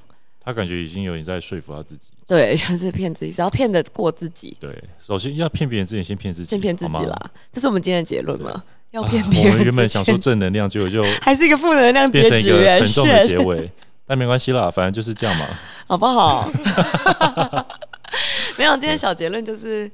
[0.45, 2.09] 他感觉已经有点在说服他自己。
[2.27, 7.05] 对，就是骗自己，只要骗得过自己，对，首先要骗别人之前，先骗自己，先骗自己。
[7.05, 7.31] 啦。
[7.53, 8.63] 这是我们今天的结论吗？
[8.93, 13.71] 要啊骗别人我们原本想说正能量，结果就 还是一个负能量变成一个沉重的结尾。
[14.07, 15.47] 但没关系啦，反正就是这样嘛。
[15.87, 16.51] 好不好？
[18.59, 19.91] 没有，今天小结论就是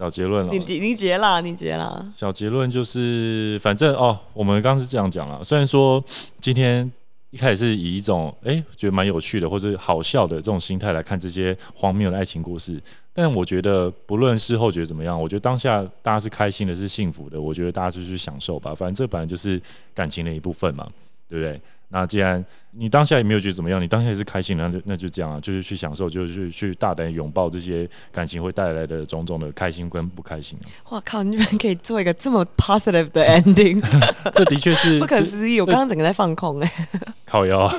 [0.00, 2.10] 小结论了你，结你结啦，你结啦。
[2.10, 5.44] 小结论就是，反正哦，我们刚刚是这样讲了。
[5.44, 6.02] 虽然说
[6.40, 6.90] 今天
[7.28, 12.82] 一开始是以一种哎、诶觉得蛮有趣的或者好笑的这种心态来看这些荒谬的爱情故事，
[13.12, 18.74] 但我觉得不论事后觉得怎么样，我觉得当下大家是开心的，是幸福的，我觉得大家就去享受吧。
[18.74, 19.60] 反正这本来就是
[19.94, 20.88] 感情的一部分嘛，
[21.28, 21.60] 对不对？
[21.92, 30.92] 那既然你当下也没有觉得怎么样，你当下也是开心的，那就那就这样啊，就是去享受，就是去大胆拥抱这些感情会带来的种种的开心跟不开心、啊。
[30.92, 31.22] 哇靠！
[31.22, 33.82] 你居然可以做一个这么 positive 的 ending，
[34.32, 35.60] 这的确是不可思议！
[35.60, 36.72] 我刚刚整个在放空哎、
[37.26, 37.74] 靠腰啊。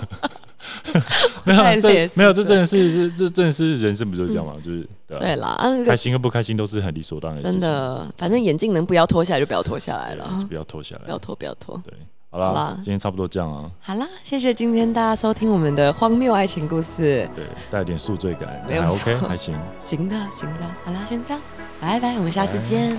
[1.44, 4.54] 没有啊，这没有，这真的是这这真的是人生不就是这样嘛？
[4.64, 11.10] 就是对啊对啦，啊，那开心跟不开心都是很理所当然的事情，真的，反正眼镜能不要脱下来就不要脱下来了，对不要脱下来不。
[11.10, 11.82] 要脱，不要脱。
[11.84, 11.94] 对，
[12.32, 13.70] 好啦，好啦今天差不多这样啊。
[13.82, 17.30] 好啦，谢谢今天大家收听我们的荒谬爱情故事。
[17.36, 19.54] 对，带点宿醉感，还没有 OK，还行。
[19.82, 21.42] 行的，行的，好啦，先这样，
[21.82, 22.98] 拜拜，我们下次见。